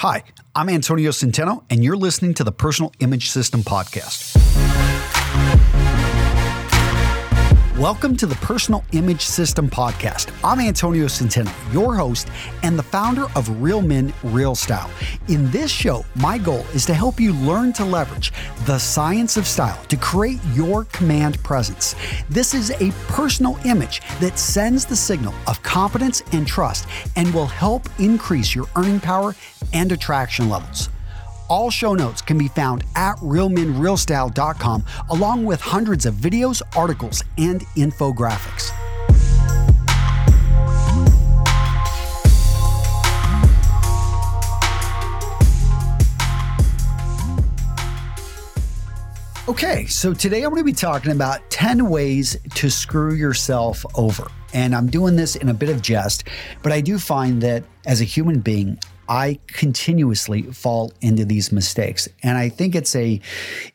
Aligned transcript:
Hi, 0.00 0.24
I'm 0.54 0.68
Antonio 0.68 1.10
Centeno, 1.10 1.64
and 1.70 1.82
you're 1.82 1.96
listening 1.96 2.34
to 2.34 2.44
the 2.44 2.52
Personal 2.52 2.92
Image 3.00 3.30
System 3.30 3.62
Podcast. 3.62 4.36
Welcome 7.80 8.16
to 8.16 8.26
the 8.26 8.36
Personal 8.36 8.82
Image 8.92 9.20
System 9.20 9.68
Podcast. 9.68 10.32
I'm 10.42 10.60
Antonio 10.60 11.04
Centeno, 11.08 11.52
your 11.74 11.94
host 11.94 12.26
and 12.62 12.78
the 12.78 12.82
founder 12.82 13.26
of 13.36 13.60
Real 13.60 13.82
Men, 13.82 14.14
Real 14.22 14.54
Style. 14.54 14.88
In 15.28 15.50
this 15.50 15.72
show, 15.72 16.02
my 16.14 16.38
goal 16.38 16.64
is 16.72 16.86
to 16.86 16.94
help 16.94 17.20
you 17.20 17.34
learn 17.34 17.74
to 17.74 17.84
leverage 17.84 18.32
the 18.64 18.78
science 18.78 19.36
of 19.36 19.46
style 19.46 19.78
to 19.88 19.96
create 19.98 20.40
your 20.54 20.84
command 20.84 21.38
presence. 21.42 21.94
This 22.30 22.54
is 22.54 22.70
a 22.80 22.92
personal 23.08 23.58
image 23.66 24.00
that 24.20 24.38
sends 24.38 24.86
the 24.86 24.96
signal 24.96 25.34
of 25.46 25.62
confidence 25.62 26.22
and 26.32 26.46
trust 26.46 26.88
and 27.14 27.34
will 27.34 27.44
help 27.44 27.90
increase 27.98 28.54
your 28.54 28.68
earning 28.76 29.00
power 29.00 29.34
and 29.74 29.92
attraction 29.92 30.48
levels. 30.48 30.88
All 31.48 31.70
show 31.70 31.94
notes 31.94 32.20
can 32.20 32.38
be 32.38 32.48
found 32.48 32.84
at 32.96 33.16
realmenrealstyle.com, 33.18 34.84
along 35.10 35.44
with 35.44 35.60
hundreds 35.60 36.06
of 36.06 36.14
videos, 36.14 36.62
articles, 36.76 37.22
and 37.38 37.60
infographics. 37.76 38.72
Okay, 49.48 49.86
so 49.86 50.12
today 50.12 50.42
I'm 50.42 50.50
going 50.50 50.60
to 50.60 50.64
be 50.64 50.72
talking 50.72 51.12
about 51.12 51.48
10 51.50 51.88
ways 51.88 52.36
to 52.56 52.68
screw 52.68 53.14
yourself 53.14 53.86
over. 53.94 54.26
And 54.52 54.74
I'm 54.74 54.88
doing 54.88 55.14
this 55.14 55.36
in 55.36 55.48
a 55.48 55.54
bit 55.54 55.68
of 55.68 55.82
jest, 55.82 56.24
but 56.64 56.72
I 56.72 56.80
do 56.80 56.98
find 56.98 57.40
that 57.42 57.62
as 57.86 58.00
a 58.00 58.04
human 58.04 58.40
being, 58.40 58.78
I 59.08 59.38
continuously 59.46 60.42
fall 60.42 60.92
into 61.00 61.24
these 61.24 61.52
mistakes. 61.52 62.08
And 62.22 62.36
I 62.36 62.48
think 62.48 62.74
it's 62.74 62.94
a 62.96 63.20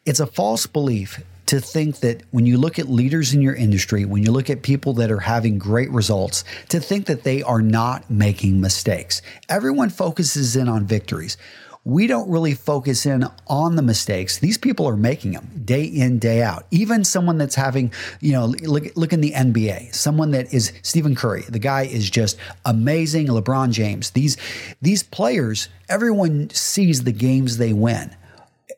it's 0.06 0.20
a 0.20 0.26
false 0.26 0.68
belief 0.68 1.22
to 1.48 1.60
think 1.60 2.00
that 2.00 2.24
when 2.32 2.46
you 2.46 2.58
look 2.58 2.80
at 2.80 2.88
leaders 2.88 3.34
in 3.34 3.42
your 3.42 3.54
industry, 3.54 4.06
when 4.06 4.24
you 4.24 4.32
look 4.32 4.50
at 4.50 4.62
people 4.62 4.94
that 4.94 5.12
are 5.12 5.20
having 5.20 5.58
great 5.58 5.92
results, 5.92 6.46
to 6.70 6.80
think 6.80 7.08
that 7.08 7.24
they 7.24 7.44
are 7.44 7.62
not 7.62 8.10
making 8.10 8.62
mistakes. 8.62 9.22
Everyone 9.50 9.90
focuses 9.90 10.56
in 10.56 10.70
on 10.70 10.86
victories 10.86 11.36
we 11.84 12.06
don't 12.06 12.30
really 12.30 12.54
focus 12.54 13.06
in 13.06 13.26
on 13.48 13.76
the 13.76 13.82
mistakes. 13.82 14.38
These 14.38 14.58
people 14.58 14.88
are 14.88 14.96
making 14.96 15.32
them 15.32 15.50
day 15.66 15.84
in, 15.84 16.20
day 16.20 16.44
out. 16.44 16.68
Even 16.70 17.04
someone 17.04 17.40
that's 17.40 17.56
having, 17.56 17.92
you 18.20 18.34
know, 18.34 18.48
look, 18.64 18.96
look 18.96 19.14
in 19.14 19.22
the 19.22 19.32
NBA, 19.32 19.96
someone 19.96 20.32
that 20.32 20.54
is 20.54 20.74
Stephen 20.84 21.16
Curry. 21.16 21.44
The 21.50 21.60
guy 21.60 21.84
is 21.84 22.10
just 22.10 22.38
amazing. 22.66 23.28
LeBron 23.28 23.72
James. 23.72 24.12
These 24.12 24.38
these 24.82 25.02
players, 25.02 25.70
everyone 25.90 26.50
sees 26.52 27.04
the 27.04 27.12
games 27.12 27.58
they 27.58 27.74
win 27.74 28.16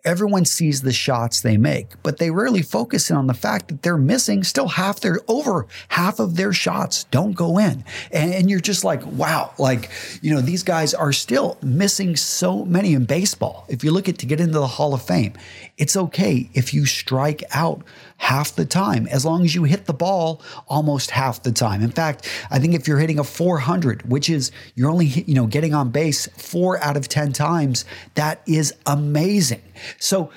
everyone 0.06 0.44
sees 0.44 0.82
the 0.82 0.92
shots 0.92 1.42
they 1.42 1.56
make, 1.56 1.92
but 2.04 2.18
they 2.18 2.30
rarely 2.30 2.62
focus 2.62 3.10
in 3.10 3.16
on 3.16 3.28
the 3.28 3.34
fact 3.34 3.70
that 3.70 3.82
they're 3.84 3.98
missing 3.98 4.44
still 4.44 4.68
half 4.68 5.00
their 5.00 5.20
over 5.28 5.66
half 5.90 6.20
of 6.20 6.36
their 6.36 6.52
shots 6.52 7.06
don't 7.06 7.34
go 7.34 7.58
in. 7.58 7.84
And, 8.12 8.34
and, 8.34 8.50
you're 8.50 8.60
just 8.60 8.84
like, 8.84 9.06
wow, 9.06 9.54
like, 9.58 9.90
you 10.22 10.34
know, 10.34 10.42
these 10.42 10.64
guys 10.64 10.94
are 10.94 11.14
still 11.14 11.58
missing 11.62 12.16
so 12.16 12.66
many 12.66 12.94
in 12.94 13.06
baseball. 13.06 13.66
If 13.70 13.84
you 13.84 13.92
look 13.92 14.10
at 14.10 14.18
to 14.20 14.26
get 14.26 14.40
into 14.40 14.60
the 14.60 14.68
Hall 14.68 14.94
of 14.94 15.02
Fame, 15.02 15.34
it's 15.78 15.96
okay 15.96 16.50
if 16.54 16.74
you 16.74 16.86
strike 16.86 17.44
out 17.52 17.84
half 18.18 18.56
the 18.56 18.66
time, 18.66 19.08
as 19.08 19.26
long 19.26 19.44
as 19.44 19.56
you 19.56 19.64
hit 19.64 19.86
the 19.86 19.94
ball 19.94 20.42
almost 20.68 21.12
half 21.12 21.44
the 21.44 21.52
time. 21.52 21.82
In 21.82 21.92
fact, 21.92 22.30
I 22.52 22.60
think 22.60 22.74
if 22.74 22.88
you're 22.88 23.00
hitting 23.00 23.20
a 23.20 23.24
400, 23.24 24.10
which 24.10 24.30
is 24.30 24.52
you're 24.76 24.90
only 24.90 25.08
you 25.08 25.34
know 25.34 25.48
getting 25.48 25.74
on 25.74 25.90
base 25.90 26.28
four 26.38 26.82
out 26.84 26.96
of 26.96 27.08
10 27.08 27.34
times, 27.34 27.86
that 28.16 28.42
is 28.46 28.74
amazing. 28.86 29.62
So 30.00 30.32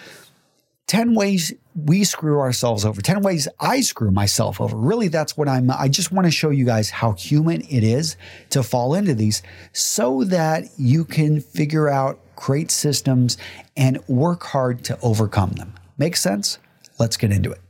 10 0.87 1.15
ways 1.15 1.53
we 1.75 2.05
screw 2.05 2.39
ourselves 2.39 2.85
over 2.85 3.03
10 3.03 3.23
ways 3.23 3.49
i 3.59 3.81
screw 3.81 4.11
myself 4.11 4.61
over. 4.61 4.77
Really 4.77 5.09
that's 5.09 5.37
what 5.37 5.49
i'm 5.49 5.71
i 5.71 5.89
just 5.89 6.13
want 6.13 6.27
to 6.27 6.31
show 6.31 6.51
you 6.51 6.65
guys 6.65 6.91
how 6.91 7.13
human 7.13 7.63
it 7.63 7.83
is 7.83 8.17
to 8.51 8.63
fall 8.63 8.95
into 8.95 9.15
these 9.15 9.43
so 9.73 10.23
that 10.25 10.65
you 10.79 11.05
can 11.05 11.41
figure 11.41 11.89
out 11.89 12.21
great 12.37 12.71
systems 12.71 13.37
and 13.77 13.99
work 14.09 14.45
hard 14.45 14.85
to 14.85 14.99
overcome 15.01 15.51
them. 15.53 15.75
Make 15.99 16.17
sense? 16.17 16.59
Let's 16.99 17.17
get 17.17 17.33
into 17.33 17.51
it 17.51 17.66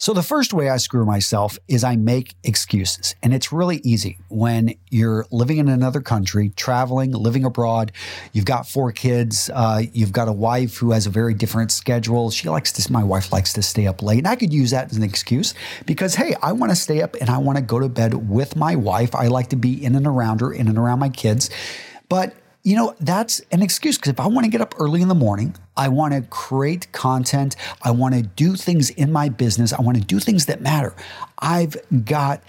so, 0.00 0.12
the 0.12 0.22
first 0.22 0.52
way 0.52 0.68
I 0.70 0.76
screw 0.76 1.04
myself 1.04 1.58
is 1.66 1.82
I 1.82 1.96
make 1.96 2.36
excuses. 2.44 3.16
And 3.20 3.34
it's 3.34 3.52
really 3.52 3.80
easy 3.82 4.18
when 4.28 4.74
you're 4.90 5.26
living 5.32 5.58
in 5.58 5.68
another 5.68 6.00
country, 6.00 6.50
traveling, 6.50 7.10
living 7.10 7.44
abroad. 7.44 7.90
You've 8.32 8.44
got 8.44 8.68
four 8.68 8.92
kids. 8.92 9.50
Uh, 9.52 9.82
you've 9.92 10.12
got 10.12 10.28
a 10.28 10.32
wife 10.32 10.76
who 10.76 10.92
has 10.92 11.06
a 11.06 11.10
very 11.10 11.34
different 11.34 11.72
schedule. 11.72 12.30
She 12.30 12.48
likes 12.48 12.70
to, 12.72 12.92
my 12.92 13.02
wife 13.02 13.32
likes 13.32 13.52
to 13.54 13.62
stay 13.62 13.88
up 13.88 14.00
late. 14.00 14.18
And 14.18 14.28
I 14.28 14.36
could 14.36 14.52
use 14.52 14.70
that 14.70 14.88
as 14.92 14.96
an 14.96 15.02
excuse 15.02 15.52
because, 15.84 16.14
hey, 16.14 16.36
I 16.42 16.52
want 16.52 16.70
to 16.70 16.76
stay 16.76 17.02
up 17.02 17.16
and 17.20 17.28
I 17.28 17.38
want 17.38 17.58
to 17.58 17.62
go 17.62 17.80
to 17.80 17.88
bed 17.88 18.30
with 18.30 18.54
my 18.54 18.76
wife. 18.76 19.16
I 19.16 19.26
like 19.26 19.48
to 19.48 19.56
be 19.56 19.84
in 19.84 19.96
and 19.96 20.06
around 20.06 20.42
her, 20.42 20.52
in 20.52 20.68
and 20.68 20.78
around 20.78 21.00
my 21.00 21.08
kids. 21.08 21.50
But 22.08 22.34
you 22.68 22.76
know, 22.76 22.94
that's 23.00 23.40
an 23.50 23.62
excuse 23.62 23.96
because 23.96 24.12
if 24.12 24.20
I 24.20 24.26
want 24.26 24.44
to 24.44 24.50
get 24.50 24.60
up 24.60 24.74
early 24.78 25.00
in 25.00 25.08
the 25.08 25.14
morning, 25.14 25.56
I 25.74 25.88
want 25.88 26.12
to 26.12 26.20
create 26.20 26.92
content, 26.92 27.56
I 27.80 27.92
want 27.92 28.14
to 28.14 28.20
do 28.20 28.56
things 28.56 28.90
in 28.90 29.10
my 29.10 29.30
business, 29.30 29.72
I 29.72 29.80
want 29.80 29.96
to 29.96 30.04
do 30.04 30.20
things 30.20 30.44
that 30.46 30.60
matter. 30.60 30.94
I've 31.38 31.78
got 32.04 32.42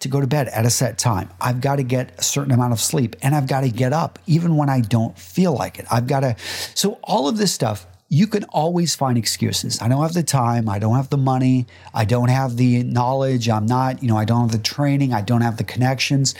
to 0.00 0.08
go 0.08 0.22
to 0.22 0.26
bed 0.26 0.48
at 0.48 0.64
a 0.64 0.70
set 0.70 0.96
time. 0.96 1.28
I've 1.38 1.60
got 1.60 1.76
to 1.76 1.82
get 1.82 2.18
a 2.18 2.22
certain 2.22 2.52
amount 2.52 2.72
of 2.72 2.80
sleep 2.80 3.14
and 3.20 3.34
I've 3.34 3.46
got 3.46 3.60
to 3.60 3.68
get 3.68 3.92
up 3.92 4.18
even 4.24 4.56
when 4.56 4.70
I 4.70 4.80
don't 4.80 5.18
feel 5.18 5.52
like 5.52 5.78
it. 5.78 5.84
I've 5.90 6.06
got 6.06 6.20
to, 6.20 6.34
so 6.74 6.98
all 7.04 7.28
of 7.28 7.36
this 7.36 7.52
stuff 7.52 7.86
you 8.08 8.26
can 8.26 8.44
always 8.44 8.94
find 8.94 9.18
excuses. 9.18 9.82
I 9.82 9.88
don't 9.88 10.00
have 10.00 10.14
the 10.14 10.22
time. 10.22 10.66
I 10.66 10.78
don't 10.78 10.96
have 10.96 11.10
the 11.10 11.18
money. 11.18 11.66
I 11.92 12.06
don't 12.06 12.30
have 12.30 12.56
the 12.56 12.84
knowledge. 12.84 13.50
I'm 13.50 13.66
not, 13.66 14.02
you 14.02 14.08
know, 14.08 14.16
I 14.16 14.24
don't 14.24 14.40
have 14.40 14.52
the 14.52 14.66
training. 14.66 15.12
I 15.12 15.20
don't 15.20 15.42
have 15.42 15.58
the 15.58 15.64
connections. 15.64 16.34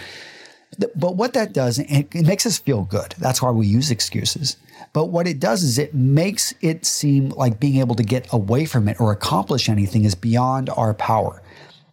But 0.78 1.16
what 1.16 1.32
that 1.32 1.52
does, 1.52 1.78
it, 1.78 2.14
it 2.14 2.26
makes 2.26 2.46
us 2.46 2.58
feel 2.58 2.82
good. 2.82 3.14
That's 3.18 3.42
why 3.42 3.50
we 3.50 3.66
use 3.66 3.90
excuses. 3.90 4.56
But 4.92 5.06
what 5.06 5.26
it 5.26 5.40
does 5.40 5.62
is 5.62 5.76
it 5.76 5.94
makes 5.94 6.54
it 6.60 6.86
seem 6.86 7.30
like 7.30 7.58
being 7.58 7.76
able 7.76 7.96
to 7.96 8.04
get 8.04 8.32
away 8.32 8.64
from 8.64 8.88
it 8.88 9.00
or 9.00 9.10
accomplish 9.10 9.68
anything 9.68 10.04
is 10.04 10.14
beyond 10.14 10.70
our 10.70 10.94
power. 10.94 11.42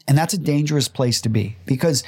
And 0.07 0.17
that's 0.17 0.33
a 0.33 0.37
dangerous 0.37 0.87
place 0.87 1.19
to 1.21 1.29
be 1.29 1.57
because 1.65 2.03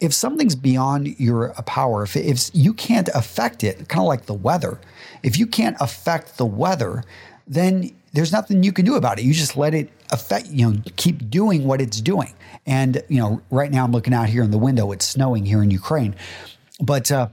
if 0.00 0.12
something's 0.12 0.56
beyond 0.56 1.20
your 1.20 1.52
uh, 1.52 1.62
power, 1.62 2.02
if, 2.02 2.16
if 2.16 2.50
you 2.54 2.74
can't 2.74 3.08
affect 3.14 3.62
it, 3.62 3.88
kind 3.88 4.00
of 4.00 4.08
like 4.08 4.26
the 4.26 4.34
weather, 4.34 4.80
if 5.22 5.38
you 5.38 5.46
can't 5.46 5.76
affect 5.80 6.38
the 6.38 6.46
weather, 6.46 7.04
then 7.46 7.90
there's 8.12 8.32
nothing 8.32 8.62
you 8.62 8.72
can 8.72 8.84
do 8.84 8.96
about 8.96 9.18
it. 9.18 9.24
You 9.24 9.32
just 9.32 9.56
let 9.56 9.74
it 9.74 9.90
affect, 10.10 10.48
you 10.48 10.70
know, 10.70 10.82
keep 10.96 11.30
doing 11.30 11.64
what 11.64 11.80
it's 11.80 12.00
doing. 12.00 12.34
And, 12.66 13.02
you 13.08 13.18
know, 13.18 13.40
right 13.50 13.70
now 13.70 13.84
I'm 13.84 13.92
looking 13.92 14.14
out 14.14 14.28
here 14.28 14.42
in 14.42 14.50
the 14.50 14.58
window, 14.58 14.92
it's 14.92 15.06
snowing 15.06 15.46
here 15.46 15.62
in 15.62 15.70
Ukraine. 15.70 16.14
But 16.80 17.10
uh, 17.10 17.28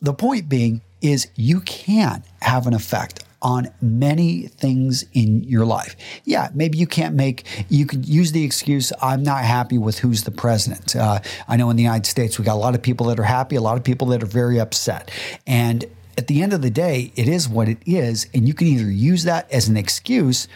the 0.00 0.12
point 0.12 0.48
being 0.48 0.82
is 1.00 1.28
you 1.34 1.60
can 1.60 2.22
have 2.42 2.66
an 2.66 2.74
effect 2.74 3.24
on 3.40 3.68
many 3.80 4.46
things 4.46 5.04
in 5.14 5.42
your 5.42 5.66
life. 5.66 5.96
Yeah, 6.24 6.50
maybe 6.54 6.78
you 6.78 6.86
can't 6.86 7.16
make, 7.16 7.44
you 7.68 7.86
could 7.86 8.06
use 8.06 8.30
the 8.30 8.44
excuse, 8.44 8.92
I'm 9.02 9.24
not 9.24 9.44
happy 9.44 9.78
with 9.78 9.98
who's 9.98 10.22
the 10.22 10.30
president. 10.30 10.94
Uh, 10.94 11.18
I 11.48 11.56
know 11.56 11.68
in 11.70 11.76
the 11.76 11.82
United 11.82 12.06
States, 12.06 12.38
we 12.38 12.44
got 12.44 12.54
a 12.54 12.60
lot 12.60 12.76
of 12.76 12.82
people 12.82 13.06
that 13.06 13.18
are 13.18 13.24
happy, 13.24 13.56
a 13.56 13.60
lot 13.60 13.76
of 13.76 13.82
people 13.82 14.06
that 14.08 14.22
are 14.22 14.26
very 14.26 14.60
upset. 14.60 15.10
And 15.44 15.84
at 16.16 16.26
the 16.26 16.42
end 16.42 16.52
of 16.52 16.62
the 16.62 16.70
day, 16.70 17.12
it 17.16 17.28
is 17.28 17.48
what 17.48 17.68
it 17.68 17.78
is. 17.86 18.28
And 18.34 18.46
you 18.46 18.54
can 18.54 18.66
either 18.66 18.90
use 18.90 19.24
that 19.24 19.50
as 19.50 19.68
an 19.68 19.76
excuse 19.76 20.48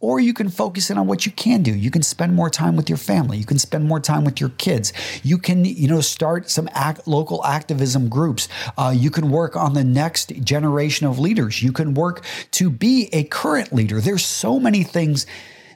or 0.00 0.18
you 0.18 0.32
can 0.32 0.48
focus 0.48 0.90
in 0.90 0.96
on 0.96 1.06
what 1.06 1.26
you 1.26 1.32
can 1.32 1.62
do. 1.62 1.74
You 1.74 1.90
can 1.90 2.02
spend 2.02 2.34
more 2.34 2.48
time 2.48 2.74
with 2.74 2.88
your 2.88 2.96
family. 2.96 3.36
You 3.36 3.44
can 3.44 3.58
spend 3.58 3.84
more 3.84 4.00
time 4.00 4.24
with 4.24 4.40
your 4.40 4.48
kids. 4.50 4.94
You 5.22 5.36
can, 5.36 5.64
you 5.64 5.88
know, 5.88 6.00
start 6.00 6.48
some 6.48 6.70
act, 6.72 7.06
local 7.06 7.44
activism 7.44 8.08
groups. 8.08 8.48
Uh, 8.78 8.94
you 8.96 9.10
can 9.10 9.30
work 9.30 9.56
on 9.56 9.74
the 9.74 9.84
next 9.84 10.32
generation 10.42 11.06
of 11.06 11.18
leaders. 11.18 11.62
You 11.62 11.72
can 11.72 11.92
work 11.92 12.24
to 12.52 12.70
be 12.70 13.10
a 13.12 13.24
current 13.24 13.74
leader. 13.74 14.00
There's 14.00 14.24
so 14.24 14.58
many 14.58 14.84
things 14.84 15.26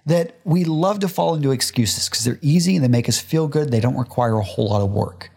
that 0.06 0.36
we 0.44 0.64
love 0.64 1.00
to 1.00 1.08
fall 1.08 1.34
into 1.34 1.50
excuses 1.50 2.08
because 2.08 2.24
they're 2.24 2.38
easy, 2.42 2.76
and 2.76 2.84
they 2.84 2.88
make 2.88 3.08
us 3.08 3.18
feel 3.18 3.48
good, 3.48 3.70
they 3.70 3.80
don't 3.80 3.96
require 3.96 4.36
a 4.36 4.42
whole 4.42 4.68
lot 4.68 4.82
of 4.82 4.90
work. 4.90 5.30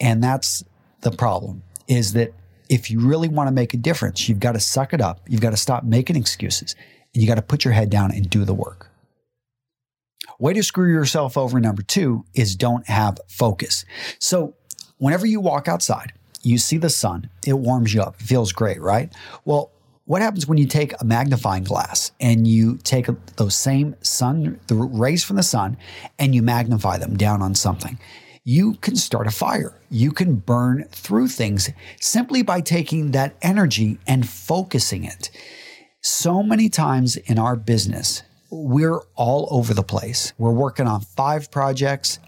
And 0.00 0.22
that's 0.22 0.64
the 1.00 1.10
problem 1.10 1.62
is 1.86 2.14
that 2.14 2.32
if 2.68 2.90
you 2.90 3.00
really 3.00 3.28
want 3.28 3.48
to 3.48 3.52
make 3.52 3.74
a 3.74 3.76
difference, 3.76 4.28
you've 4.28 4.40
got 4.40 4.52
to 4.52 4.60
suck 4.60 4.92
it 4.92 5.00
up. 5.00 5.20
You've 5.28 5.40
got 5.40 5.50
to 5.50 5.56
stop 5.56 5.84
making 5.84 6.16
excuses 6.16 6.74
and 7.12 7.22
you 7.22 7.28
got 7.28 7.36
to 7.36 7.42
put 7.42 7.64
your 7.64 7.74
head 7.74 7.90
down 7.90 8.10
and 8.12 8.28
do 8.28 8.44
the 8.44 8.54
work. 8.54 8.90
Way 10.38 10.52
to 10.54 10.62
screw 10.62 10.90
yourself 10.90 11.36
over, 11.36 11.60
number 11.60 11.82
two, 11.82 12.24
is 12.34 12.56
don't 12.56 12.86
have 12.88 13.18
focus. 13.28 13.84
So, 14.18 14.54
whenever 14.98 15.26
you 15.26 15.40
walk 15.40 15.68
outside, 15.68 16.12
you 16.42 16.58
see 16.58 16.76
the 16.76 16.90
sun, 16.90 17.30
it 17.46 17.54
warms 17.54 17.94
you 17.94 18.02
up, 18.02 18.16
feels 18.16 18.52
great, 18.52 18.80
right? 18.80 19.12
Well, 19.44 19.70
what 20.06 20.20
happens 20.20 20.46
when 20.46 20.58
you 20.58 20.66
take 20.66 20.92
a 21.00 21.04
magnifying 21.04 21.64
glass 21.64 22.12
and 22.20 22.46
you 22.46 22.76
take 22.78 23.06
those 23.36 23.54
same 23.54 23.96
sun, 24.02 24.60
the 24.66 24.74
rays 24.74 25.24
from 25.24 25.36
the 25.36 25.42
sun, 25.42 25.78
and 26.18 26.34
you 26.34 26.42
magnify 26.42 26.98
them 26.98 27.16
down 27.16 27.40
on 27.40 27.54
something? 27.54 27.98
You 28.44 28.74
can 28.74 28.94
start 28.94 29.26
a 29.26 29.30
fire. 29.30 29.80
You 29.88 30.12
can 30.12 30.36
burn 30.36 30.84
through 30.90 31.28
things 31.28 31.70
simply 31.98 32.42
by 32.42 32.60
taking 32.60 33.12
that 33.12 33.36
energy 33.40 33.98
and 34.06 34.28
focusing 34.28 35.04
it. 35.04 35.30
So 36.02 36.42
many 36.42 36.68
times 36.68 37.16
in 37.16 37.38
our 37.38 37.56
business, 37.56 38.22
we're 38.50 39.00
all 39.14 39.48
over 39.50 39.72
the 39.72 39.82
place. 39.82 40.34
We're 40.36 40.52
working 40.52 40.86
on 40.86 41.00
five 41.00 41.50
projects 41.50 42.18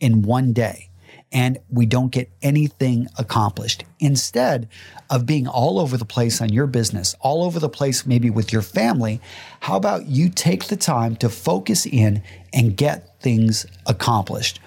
in 0.00 0.20
one 0.20 0.52
day 0.52 0.90
and 1.32 1.58
we 1.70 1.86
don't 1.86 2.12
get 2.12 2.30
anything 2.42 3.08
accomplished. 3.18 3.84
Instead 3.98 4.68
of 5.08 5.24
being 5.24 5.48
all 5.48 5.80
over 5.80 5.96
the 5.96 6.04
place 6.04 6.42
on 6.42 6.52
your 6.52 6.66
business, 6.66 7.16
all 7.20 7.42
over 7.42 7.58
the 7.58 7.70
place 7.70 8.04
maybe 8.04 8.28
with 8.28 8.52
your 8.52 8.62
family, 8.62 9.18
how 9.60 9.76
about 9.76 10.06
you 10.06 10.28
take 10.28 10.66
the 10.66 10.76
time 10.76 11.16
to 11.16 11.30
focus 11.30 11.86
in 11.86 12.22
and 12.52 12.76
get 12.76 13.18
things 13.22 13.64
accomplished? 13.86 14.60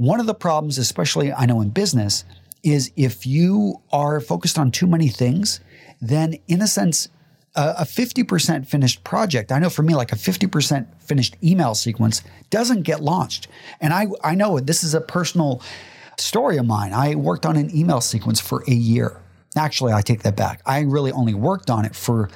One 0.00 0.18
of 0.18 0.24
the 0.24 0.32
problems, 0.32 0.78
especially 0.78 1.30
I 1.30 1.44
know 1.44 1.60
in 1.60 1.68
business, 1.68 2.24
is 2.62 2.90
if 2.96 3.26
you 3.26 3.82
are 3.92 4.18
focused 4.18 4.58
on 4.58 4.70
too 4.70 4.86
many 4.86 5.08
things, 5.08 5.60
then 6.00 6.38
in 6.48 6.62
a 6.62 6.66
sense, 6.66 7.10
a 7.54 7.84
50% 7.84 8.66
finished 8.66 9.04
project, 9.04 9.52
I 9.52 9.58
know 9.58 9.68
for 9.68 9.82
me, 9.82 9.94
like 9.94 10.10
a 10.10 10.16
50% 10.16 10.86
finished 11.02 11.36
email 11.44 11.74
sequence 11.74 12.22
doesn't 12.48 12.84
get 12.84 13.02
launched. 13.02 13.48
And 13.78 13.92
I, 13.92 14.06
I 14.24 14.34
know 14.34 14.58
this 14.58 14.82
is 14.84 14.94
a 14.94 15.02
personal 15.02 15.60
story 16.16 16.56
of 16.56 16.64
mine. 16.64 16.94
I 16.94 17.14
worked 17.14 17.44
on 17.44 17.58
an 17.58 17.68
email 17.76 18.00
sequence 18.00 18.40
for 18.40 18.64
a 18.66 18.72
year. 18.72 19.20
Actually, 19.54 19.92
I 19.92 20.00
take 20.00 20.22
that 20.22 20.34
back. 20.34 20.62
I 20.64 20.80
really 20.80 21.12
only 21.12 21.34
worked 21.34 21.68
on 21.68 21.84
it 21.84 21.94
for, 21.94 22.30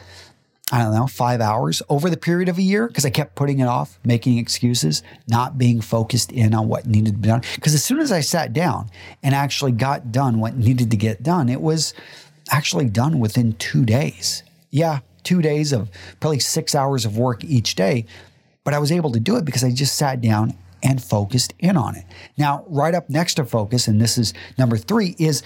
I 0.72 0.82
don't 0.82 0.94
know, 0.94 1.06
five 1.06 1.40
hours 1.40 1.82
over 1.88 2.08
the 2.08 2.16
period 2.16 2.48
of 2.48 2.56
a 2.56 2.62
year 2.62 2.88
because 2.88 3.04
I 3.04 3.10
kept 3.10 3.34
putting 3.34 3.58
it 3.58 3.66
off, 3.66 3.98
making 4.04 4.38
excuses, 4.38 5.02
not 5.28 5.58
being 5.58 5.80
focused 5.80 6.32
in 6.32 6.54
on 6.54 6.68
what 6.68 6.86
needed 6.86 7.12
to 7.12 7.18
be 7.18 7.28
done. 7.28 7.42
Because 7.54 7.74
as 7.74 7.84
soon 7.84 8.00
as 8.00 8.10
I 8.10 8.20
sat 8.20 8.54
down 8.54 8.90
and 9.22 9.34
actually 9.34 9.72
got 9.72 10.10
done 10.10 10.40
what 10.40 10.56
needed 10.56 10.90
to 10.90 10.96
get 10.96 11.22
done, 11.22 11.50
it 11.50 11.60
was 11.60 11.92
actually 12.50 12.88
done 12.88 13.20
within 13.20 13.52
two 13.54 13.84
days 13.84 14.42
yeah, 14.74 14.98
two 15.22 15.40
days 15.40 15.72
of 15.72 15.88
probably 16.18 16.40
six 16.40 16.74
hours 16.74 17.04
of 17.04 17.16
work 17.16 17.44
each 17.44 17.76
day, 17.76 18.06
but 18.64 18.74
I 18.74 18.80
was 18.80 18.90
able 18.90 19.12
to 19.12 19.20
do 19.20 19.36
it 19.36 19.44
because 19.44 19.62
I 19.62 19.70
just 19.70 19.94
sat 19.94 20.20
down 20.20 20.54
and 20.82 21.00
focused 21.00 21.54
in 21.60 21.76
on 21.76 21.94
it. 21.94 22.04
Now, 22.36 22.64
right 22.66 22.92
up 22.92 23.08
next 23.08 23.34
to 23.34 23.44
focus, 23.44 23.86
and 23.86 24.00
this 24.00 24.18
is 24.18 24.34
number 24.58 24.76
three, 24.76 25.14
is 25.16 25.44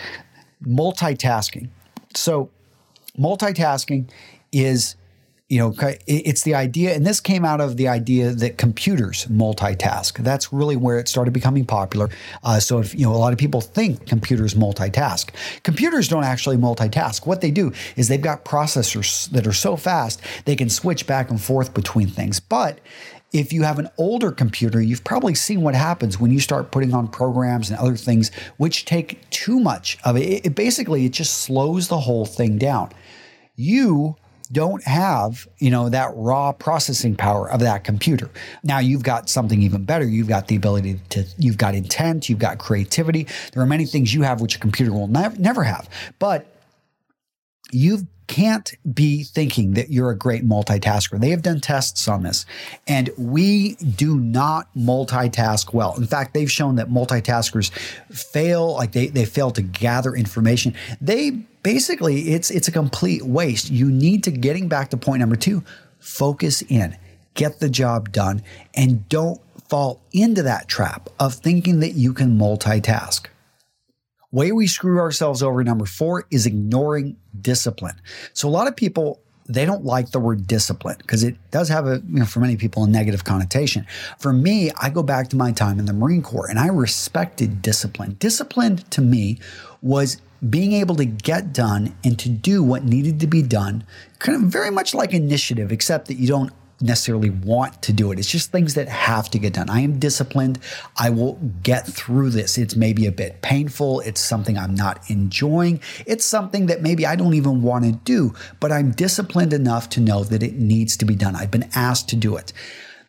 multitasking. 0.65 1.69
So, 2.15 2.49
multitasking 3.19 4.09
is 4.50 4.97
you 5.48 5.58
know, 5.58 5.74
it's 6.06 6.42
the 6.42 6.54
idea, 6.54 6.94
and 6.94 7.06
this 7.06 7.20
came 7.20 7.42
out 7.42 7.62
of 7.62 7.78
the 7.78 7.88
idea 7.88 8.32
that 8.32 8.58
computers 8.58 9.24
multitask. 9.26 10.18
That's 10.18 10.52
really 10.52 10.76
where 10.76 10.98
it 10.98 11.08
started 11.08 11.30
becoming 11.30 11.64
popular. 11.64 12.10
Uh, 12.44 12.60
so, 12.60 12.80
if 12.80 12.94
you 12.94 13.06
know, 13.06 13.14
a 13.14 13.16
lot 13.16 13.32
of 13.32 13.38
people 13.38 13.62
think 13.62 14.06
computers 14.06 14.52
multitask. 14.52 15.30
Computers 15.62 16.06
don't 16.06 16.24
actually 16.24 16.58
multitask. 16.58 17.26
What 17.26 17.40
they 17.40 17.50
do 17.50 17.72
is 17.96 18.08
they've 18.08 18.20
got 18.20 18.44
processors 18.44 19.30
that 19.30 19.46
are 19.46 19.54
so 19.54 19.76
fast 19.76 20.20
they 20.44 20.54
can 20.54 20.68
switch 20.68 21.06
back 21.06 21.30
and 21.30 21.40
forth 21.40 21.72
between 21.72 22.08
things. 22.08 22.40
But 22.40 22.80
if 23.32 23.50
you 23.50 23.62
have 23.62 23.78
an 23.78 23.88
older 23.96 24.30
computer, 24.30 24.82
you've 24.82 25.04
probably 25.04 25.34
seen 25.34 25.62
what 25.62 25.74
happens 25.74 26.20
when 26.20 26.30
you 26.30 26.40
start 26.40 26.72
putting 26.72 26.92
on 26.92 27.08
programs 27.08 27.70
and 27.70 27.78
other 27.78 27.96
things 27.96 28.30
which 28.58 28.84
take 28.84 29.28
too 29.30 29.60
much 29.60 29.96
of 30.04 30.18
it. 30.18 30.24
it, 30.24 30.46
it 30.46 30.54
basically, 30.54 31.06
it 31.06 31.12
just 31.12 31.38
slows 31.38 31.88
the 31.88 32.00
whole 32.00 32.26
thing 32.26 32.58
down. 32.58 32.92
You 33.56 34.16
don't 34.52 34.82
have, 34.84 35.46
you 35.58 35.70
know, 35.70 35.88
that 35.88 36.10
raw 36.14 36.52
processing 36.52 37.14
power 37.14 37.50
of 37.50 37.60
that 37.60 37.84
computer. 37.84 38.30
Now 38.62 38.78
you've 38.78 39.02
got 39.02 39.28
something 39.28 39.62
even 39.62 39.84
better. 39.84 40.06
You've 40.06 40.28
got 40.28 40.48
the 40.48 40.56
ability 40.56 41.00
to, 41.10 41.24
you've 41.38 41.58
got 41.58 41.74
intent, 41.74 42.28
you've 42.28 42.38
got 42.38 42.58
creativity. 42.58 43.26
There 43.52 43.62
are 43.62 43.66
many 43.66 43.84
things 43.84 44.14
you 44.14 44.22
have 44.22 44.40
which 44.40 44.56
a 44.56 44.58
computer 44.58 44.92
will 44.92 45.08
nev- 45.08 45.38
never 45.38 45.64
have. 45.64 45.88
But 46.18 46.46
you 47.70 48.06
can't 48.28 48.75
be 48.94 49.25
thinking 49.25 49.72
that 49.72 49.90
you're 49.90 50.10
a 50.10 50.16
great 50.16 50.46
multitasker. 50.46 51.19
They 51.20 51.30
have 51.30 51.42
done 51.42 51.60
tests 51.60 52.06
on 52.06 52.22
this, 52.22 52.46
and 52.86 53.10
we 53.19 53.75
do 53.75 54.20
not 54.20 54.69
multitask 54.76 55.75
well. 55.75 55.96
In 55.96 56.06
fact, 56.06 56.34
they've 56.34 56.50
shown 56.50 56.76
that 56.76 56.88
multitaskers 56.88 57.70
fail, 58.14 58.75
like 58.75 58.92
they, 58.92 59.08
they 59.08 59.25
fail 59.25 59.50
to 59.52 59.62
gather 59.62 60.14
information. 60.14 60.75
They 61.00 61.30
basically 61.62 62.30
it's 62.30 62.50
it's 62.50 62.69
a 62.69 62.72
complete 62.72 63.22
waste. 63.22 63.70
You 63.70 63.90
need 63.90 64.22
to 64.25 64.31
getting 64.31 64.69
back 64.69 64.90
to 64.90 64.96
point 64.96 65.20
number 65.20 65.36
2, 65.36 65.64
focus 65.98 66.62
in, 66.62 66.96
get 67.34 67.58
the 67.60 67.69
job 67.69 68.12
done 68.12 68.42
and 68.74 69.08
don't 69.08 69.40
fall 69.69 70.00
into 70.12 70.42
that 70.42 70.69
trap 70.69 71.08
of 71.19 71.34
thinking 71.34 71.81
that 71.81 71.92
you 71.92 72.12
can 72.12 72.38
multitask. 72.38 73.26
Way 74.30 74.52
we 74.52 74.66
screw 74.66 74.98
ourselves 74.98 75.42
over 75.42 75.64
number 75.64 75.86
4 75.86 76.26
is 76.30 76.44
ignoring 76.44 77.16
discipline. 77.40 78.00
So 78.34 78.48
a 78.48 78.50
lot 78.50 78.66
of 78.66 78.76
people 78.76 79.20
they 79.48 79.64
don't 79.64 79.84
like 79.84 80.10
the 80.10 80.20
word 80.20 80.46
discipline 80.46 80.96
because 80.98 81.25
it 81.25 81.34
does 81.50 81.70
have 81.70 81.86
a, 81.86 82.02
you 82.06 82.19
know, 82.19 82.26
for 82.26 82.40
many 82.40 82.56
people, 82.56 82.84
a 82.84 82.88
negative 82.88 83.25
connotation. 83.25 83.86
For 84.19 84.32
me, 84.32 84.70
I 84.80 84.90
go 84.90 85.02
back 85.02 85.28
to 85.28 85.36
my 85.36 85.52
time 85.52 85.78
in 85.78 85.86
the 85.86 85.94
Marine 85.94 86.22
Corps 86.22 86.48
and 86.48 86.58
I 86.58 86.66
respected 86.66 87.62
discipline. 87.62 88.16
Discipline 88.19 88.76
to 88.76 89.00
me 89.00 89.38
was 89.80 90.20
being 90.50 90.74
able 90.74 90.94
to 90.96 91.04
get 91.06 91.52
done 91.52 91.96
and 92.04 92.19
to 92.19 92.28
do 92.28 92.62
what 92.62 92.84
needed 92.84 93.20
to 93.20 93.26
be 93.26 93.42
done, 93.42 93.84
kind 94.19 94.36
of 94.36 94.50
very 94.50 94.70
much 94.70 94.94
like 94.94 95.14
initiative, 95.14 95.72
except 95.72 96.08
that 96.08 96.19
you 96.19 96.26
don't 96.26 96.52
necessarily 96.80 97.30
want 97.30 97.82
to 97.82 97.92
do 97.92 98.12
it. 98.12 98.19
It's 98.19 98.30
just 98.30 98.52
things 98.52 98.75
that 98.75 98.88
have 98.88 99.30
to 99.30 99.38
get 99.38 99.54
done. 99.54 99.69
I 99.69 99.80
am 99.80 99.98
disciplined. 99.98 100.58
I 100.96 101.10
will 101.10 101.34
get 101.62 101.86
through 101.86 102.30
this. 102.30 102.58
It's 102.58 102.76
maybe 102.76 103.06
a 103.06 103.12
bit 103.12 103.42
painful. 103.42 104.00
It's 104.00 104.20
something 104.20 104.56
I'm 104.56 104.75
not 104.75 105.10
enjoying. 105.10 105.80
It's 106.06 106.25
something 106.25 106.66
that 106.66 106.82
maybe 106.82 107.06
I 107.06 107.16
don't 107.16 107.34
even 107.34 107.62
want 107.62 107.84
to 107.84 107.92
do, 107.92 108.34
but 108.60 108.70
I'm 108.70 108.92
disciplined 108.92 109.52
enough 109.52 109.88
to 109.90 110.00
know 110.00 110.25
that 110.25 110.42
it 110.42 110.54
needs 110.54 110.96
to 110.98 111.04
be 111.04 111.16
done. 111.16 111.34
I've 111.34 111.50
been 111.50 111.69
asked 111.75 112.08
to 112.10 112.16
do 112.16 112.36
it. 112.36 112.52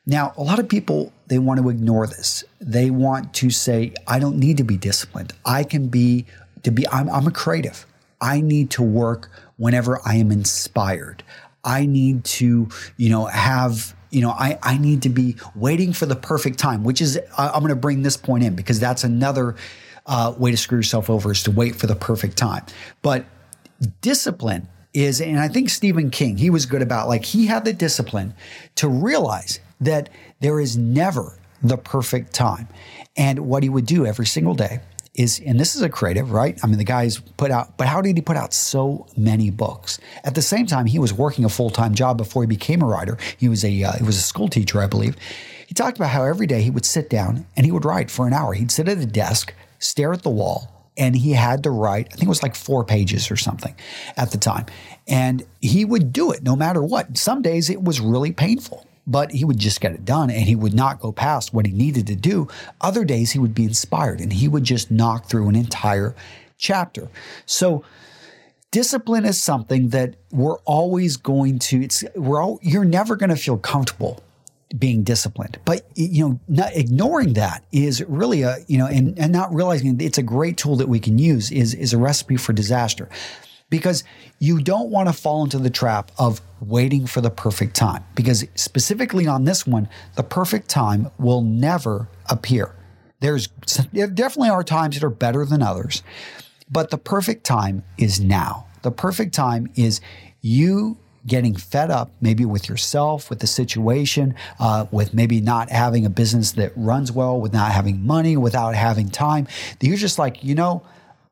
Now, 0.05 0.33
a 0.37 0.43
lot 0.43 0.57
of 0.57 0.67
people, 0.67 1.13
they 1.27 1.37
want 1.37 1.59
to 1.59 1.69
ignore 1.69 2.07
this. 2.07 2.43
They 2.59 2.89
want 2.89 3.33
to 3.35 3.51
say, 3.51 3.93
I 4.07 4.17
don't 4.17 4.37
need 4.37 4.57
to 4.57 4.63
be 4.63 4.77
disciplined. 4.77 5.33
I 5.45 5.63
can 5.63 5.89
be 5.89 6.25
to 6.63 6.71
be 6.71 6.87
I'm, 6.87 7.09
I'm 7.09 7.27
a 7.27 7.31
creative. 7.31 7.85
I 8.21 8.41
need 8.41 8.71
to 8.71 8.83
work 8.83 9.29
whenever 9.57 10.01
I 10.05 10.15
am 10.15 10.31
inspired. 10.31 11.23
I 11.63 11.85
need 11.85 12.23
to, 12.25 12.69
you 12.97 13.09
know, 13.09 13.25
have 13.25 13.95
you 14.11 14.21
know, 14.21 14.31
I, 14.31 14.57
I 14.63 14.77
need 14.77 15.03
to 15.03 15.09
be 15.09 15.35
waiting 15.55 15.93
for 15.93 16.05
the 16.05 16.15
perfect 16.15 16.57
time, 16.57 16.83
which 16.83 17.01
is, 17.01 17.19
I, 17.37 17.55
am 17.55 17.59
going 17.59 17.69
to 17.69 17.75
bring 17.75 18.01
this 18.01 18.17
point 18.17 18.43
in 18.43 18.55
because 18.55 18.79
that's 18.79 19.03
another 19.03 19.55
uh, 20.05 20.33
way 20.37 20.51
to 20.51 20.57
screw 20.57 20.79
yourself 20.79 21.09
over 21.09 21.31
is 21.31 21.43
to 21.43 21.51
wait 21.51 21.75
for 21.75 21.87
the 21.87 21.95
perfect 21.95 22.37
time. 22.37 22.65
But 23.01 23.25
discipline 24.01 24.67
is, 24.93 25.21
and 25.21 25.39
I 25.39 25.47
think 25.47 25.69
Stephen 25.69 26.09
King, 26.09 26.37
he 26.37 26.49
was 26.49 26.65
good 26.65 26.81
about 26.81 27.07
like, 27.07 27.23
he 27.23 27.45
had 27.45 27.65
the 27.65 27.73
discipline 27.73 28.33
to 28.75 28.87
realize 28.87 29.59
that 29.79 30.09
there 30.39 30.59
is 30.59 30.75
never 30.75 31.37
the 31.61 31.77
perfect 31.77 32.33
time. 32.33 32.67
And 33.15 33.39
what 33.39 33.63
he 33.63 33.69
would 33.69 33.85
do 33.85 34.05
every 34.05 34.25
single 34.25 34.55
day 34.55 34.79
is, 35.19 35.41
and 35.45 35.59
this 35.59 35.75
is 35.75 35.81
a 35.81 35.89
creative, 35.89 36.31
right? 36.31 36.57
I 36.63 36.67
mean, 36.67 36.77
the 36.77 36.85
guy's 36.85 37.19
put 37.19 37.51
out, 37.51 37.77
but 37.77 37.87
how 37.87 38.01
did 38.01 38.15
he 38.15 38.21
put 38.21 38.37
out 38.37 38.53
so 38.53 39.05
many 39.17 39.49
books? 39.49 39.99
At 40.23 40.33
the 40.33 40.41
same 40.41 40.65
time, 40.65 40.85
he 40.85 40.97
was 40.97 41.13
working 41.13 41.43
a 41.43 41.49
full 41.49 41.69
time 41.69 41.93
job 41.93 42.17
before 42.17 42.41
he 42.41 42.47
became 42.47 42.81
a 42.81 42.85
writer. 42.85 43.17
He 43.37 43.49
was 43.49 43.65
a 43.65 43.83
uh, 43.83 43.97
he 43.97 44.03
was 44.03 44.15
a 44.15 44.21
school 44.21 44.47
teacher, 44.47 44.81
I 44.81 44.87
believe. 44.87 45.17
He 45.67 45.73
talked 45.73 45.97
about 45.97 46.11
how 46.11 46.23
every 46.23 46.47
day 46.47 46.61
he 46.61 46.69
would 46.71 46.85
sit 46.85 47.09
down 47.09 47.45
and 47.57 47.65
he 47.65 47.71
would 47.71 47.83
write 47.83 48.09
for 48.09 48.27
an 48.27 48.33
hour. 48.33 48.53
He'd 48.53 48.71
sit 48.71 48.87
at 48.87 48.97
a 48.97 49.05
desk, 49.05 49.53
stare 49.77 50.13
at 50.13 50.23
the 50.23 50.29
wall, 50.29 50.89
and 50.97 51.15
he 51.15 51.33
had 51.33 51.63
to 51.63 51.69
write, 51.69 52.07
I 52.07 52.15
think 52.15 52.23
it 52.23 52.29
was 52.29 52.41
like 52.41 52.55
four 52.55 52.85
pages 52.85 53.29
or 53.29 53.35
something 53.35 53.75
at 54.15 54.31
the 54.31 54.37
time. 54.37 54.67
And 55.07 55.43
he 55.59 55.83
would 55.83 56.13
do 56.13 56.31
it 56.31 56.43
no 56.43 56.55
matter 56.55 56.81
what. 56.81 57.17
Some 57.17 57.41
days 57.41 57.69
it 57.69 57.83
was 57.83 57.99
really 57.99 58.31
painful 58.31 58.85
but 59.09 59.31
he 59.31 59.43
would 59.43 59.57
just 59.57 59.81
get 59.81 59.93
it 59.93 60.05
done 60.05 60.29
and 60.29 60.43
he 60.43 60.55
would 60.55 60.73
not 60.73 60.99
go 60.99 61.11
past 61.11 61.53
what 61.53 61.65
he 61.65 61.71
needed 61.71 62.05
to 62.07 62.15
do. 62.15 62.47
Other 62.79 63.03
days 63.03 63.31
he 63.31 63.39
would 63.39 63.55
be 63.55 63.63
inspired 63.63 64.21
and 64.21 64.31
he 64.31 64.47
would 64.47 64.63
just 64.63 64.91
knock 64.91 65.25
through 65.25 65.49
an 65.49 65.55
entire 65.55 66.15
chapter. 66.57 67.09
So 67.45 67.83
discipline 68.71 69.25
is 69.25 69.41
something 69.41 69.89
that 69.89 70.15
we're 70.31 70.59
always 70.59 71.17
going 71.17 71.57
to 71.57 71.81
it's 71.81 72.03
we're 72.15 72.41
all 72.41 72.59
you're 72.61 72.85
never 72.85 73.15
going 73.15 73.31
to 73.31 73.35
feel 73.35 73.57
comfortable 73.57 74.21
being 74.77 75.01
disciplined 75.01 75.57
but 75.65 75.87
you 75.95 76.23
know 76.23 76.39
not 76.47 76.75
ignoring 76.75 77.33
that 77.33 77.63
is 77.71 78.03
really 78.07 78.43
a 78.43 78.57
you 78.67 78.77
know 78.77 78.85
and, 78.85 79.17
and 79.17 79.31
not 79.31 79.51
realizing 79.51 79.99
it's 79.99 80.19
a 80.19 80.23
great 80.23 80.57
tool 80.57 80.75
that 80.75 80.87
we 80.87 80.99
can 80.99 81.17
use 81.17 81.51
is 81.51 81.73
is 81.73 81.93
a 81.93 81.97
recipe 81.97 82.37
for 82.37 82.53
disaster 82.53 83.09
because 83.69 84.03
you 84.39 84.59
don't 84.59 84.89
want 84.89 85.07
to 85.07 85.13
fall 85.13 85.43
into 85.43 85.57
the 85.57 85.69
trap 85.69 86.11
of 86.17 86.41
waiting 86.59 87.05
for 87.05 87.21
the 87.21 87.29
perfect 87.29 87.75
time. 87.75 88.03
Because 88.15 88.45
specifically 88.55 89.27
on 89.27 89.45
this 89.45 89.65
one, 89.67 89.87
the 90.15 90.23
perfect 90.23 90.69
time 90.69 91.09
will 91.17 91.41
never 91.41 92.07
appear. 92.29 92.75
There's 93.19 93.49
there 93.91 94.07
definitely 94.07 94.49
are 94.49 94.63
times 94.63 94.95
that 94.95 95.05
are 95.05 95.09
better 95.09 95.45
than 95.45 95.61
others, 95.61 96.03
but 96.71 96.89
the 96.89 96.97
perfect 96.97 97.43
time 97.43 97.83
is 97.97 98.19
now. 98.19 98.65
The 98.81 98.91
perfect 98.91 99.33
time 99.33 99.69
is 99.75 99.99
you 100.41 100.97
getting 101.27 101.53
fed 101.53 101.91
up, 101.91 102.11
maybe 102.21 102.45
with 102.45 102.69
yourself, 102.69 103.29
with 103.29 103.39
the 103.39 103.47
situation, 103.47 104.35
uh, 104.59 104.85
with 104.89 105.13
maybe 105.13 105.41
not 105.41 105.69
having 105.69 106.05
a 106.05 106.09
business 106.09 106.53
that 106.53 106.71
runs 106.77 107.11
well, 107.11 107.39
with 107.39 107.51
not 107.51 107.71
having 107.73 108.05
money, 108.05 108.37
without 108.37 108.73
having 108.73 109.09
time, 109.09 109.47
you're 109.81 109.97
just 109.97 110.17
like, 110.17 110.43
you 110.43 110.55
know, 110.55 110.81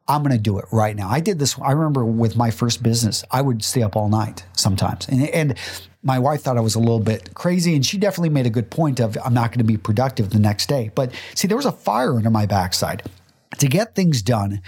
I'm 0.08 0.24
going 0.24 0.36
to 0.36 0.42
do 0.42 0.58
it 0.58 0.66
right 0.72 0.96
now. 0.96 1.10
I 1.10 1.20
did 1.20 1.40
this. 1.40 1.60
I 1.60 1.72
remember 1.72 2.06
with 2.06 2.36
my 2.36 2.50
first 2.50 2.82
business, 2.82 3.24
I 3.32 3.42
would 3.42 3.64
stay 3.64 3.84
up 3.84 3.96
all 3.96 4.10
night 4.10 4.46
sometimes. 4.54 5.08
And, 5.08 5.28
and 5.30 5.58
my 6.02 6.18
wife 6.20 6.42
thought 6.42 6.58
I 6.58 6.62
was 6.62 6.76
a 6.76 6.80
little 6.80 7.00
bit 7.00 7.34
crazy, 7.34 7.76
and 7.76 7.86
she 7.86 7.98
definitely 7.98 8.30
made 8.30 8.46
a 8.46 8.50
good 8.50 8.70
point 8.70 9.00
of 9.00 9.18
I'm 9.24 9.34
not 9.34 9.52
going 9.52 9.60
to 9.60 9.66
be 9.66 9.78
productive 9.78 10.30
the 10.30 10.40
next 10.40 10.70
day. 10.70 10.92
But 10.96 11.12
see, 11.36 11.48
there 11.48 11.58
was 11.58 11.66
a 11.66 11.72
fire 11.72 12.16
under 12.16 12.30
my 12.30 12.46
backside 12.46 13.04
to 13.58 13.68
get 13.68 13.96
things 13.96 14.22
done. 14.22 14.62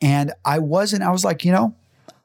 And 0.00 0.32
I 0.44 0.60
wasn't, 0.60 1.02
I 1.02 1.10
was 1.10 1.24
like, 1.24 1.44
you 1.44 1.52
know, 1.52 1.74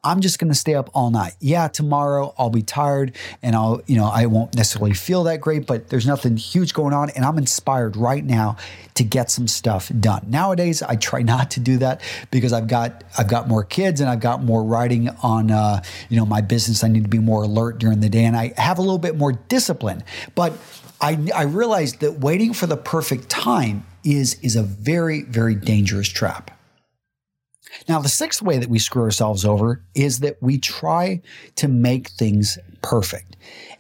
I'm 0.06 0.20
just 0.20 0.38
going 0.38 0.52
to 0.52 0.58
stay 0.58 0.76
up 0.76 0.90
all 0.94 1.12
night. 1.12 1.34
Yeah, 1.40 1.70
tomorrow 1.70 2.34
I'll 2.38 2.50
be 2.50 2.62
tired 2.62 3.16
and 3.42 3.56
I'll, 3.56 3.82
you 3.88 3.96
know, 3.96 4.06
I 4.06 4.26
won't 4.26 4.54
necessarily 4.54 4.94
feel 4.94 5.24
that 5.24 5.40
great, 5.40 5.66
but 5.66 5.88
there's 5.88 6.06
nothing 6.06 6.36
huge 6.36 6.74
going 6.74 6.94
on. 6.94 7.10
And 7.12 7.24
I'm 7.24 7.38
inspired 7.38 7.96
right 7.96 8.24
now 8.24 8.58
to 8.96 9.06
get 9.06 9.32
some 9.32 9.48
stuff 9.48 9.90
done. 10.00 10.26
Nowadays, 10.28 10.82
I 10.82 10.98
try 10.98 11.22
not 11.24 11.52
to 11.52 11.62
do 11.62 11.78
that 11.78 12.02
because 12.32 12.52
I've 12.52 12.68
got, 12.68 13.06
I've 13.18 13.30
got 13.30 13.48
more 13.48 13.64
kids 13.64 14.02
and 14.02 14.10
I've 14.10 14.20
got 14.20 14.44
more 14.44 14.64
writing 14.64 15.08
on, 15.24 15.52
uh, 15.52 15.82
you 16.10 16.18
know, 16.18 16.26
my 16.26 16.42
business. 16.42 16.84
I 16.84 16.90
need 16.90 17.04
to 17.04 17.10
be 17.10 17.20
more 17.20 17.44
alert 17.44 17.78
during 17.78 18.02
the 18.02 18.10
day 18.10 18.26
and 18.26 18.36
I 18.36 18.54
have 18.58 18.80
a 18.80 18.82
little 18.82 18.98
bit 18.98 19.18
more 19.18 19.32
discipline. 19.32 20.04
But 20.36 20.54
I, 21.00 21.18
I 21.34 21.44
realized 21.44 22.02
that 22.02 22.20
waiting 22.20 22.54
for 22.54 22.68
the 22.68 22.78
perfect 22.78 23.30
time 23.30 23.86
is, 24.04 24.38
is 24.42 24.58
a 24.58 24.64
very, 24.64 25.22
very 25.24 25.56
dangerous 25.56 26.10
trap. 26.10 26.52
Now, 27.88 28.00
the 28.00 28.10
sixth 28.10 28.42
way 28.42 28.58
that 28.58 28.70
we 28.70 28.80
screw 28.80 29.04
ourselves 29.04 29.46
over 29.46 29.82
is 29.96 30.20
that 30.20 30.42
we 30.42 30.58
try 30.58 31.22
to 31.56 31.68
make 31.68 32.10
things 32.10 32.58
perfect. 32.82 33.36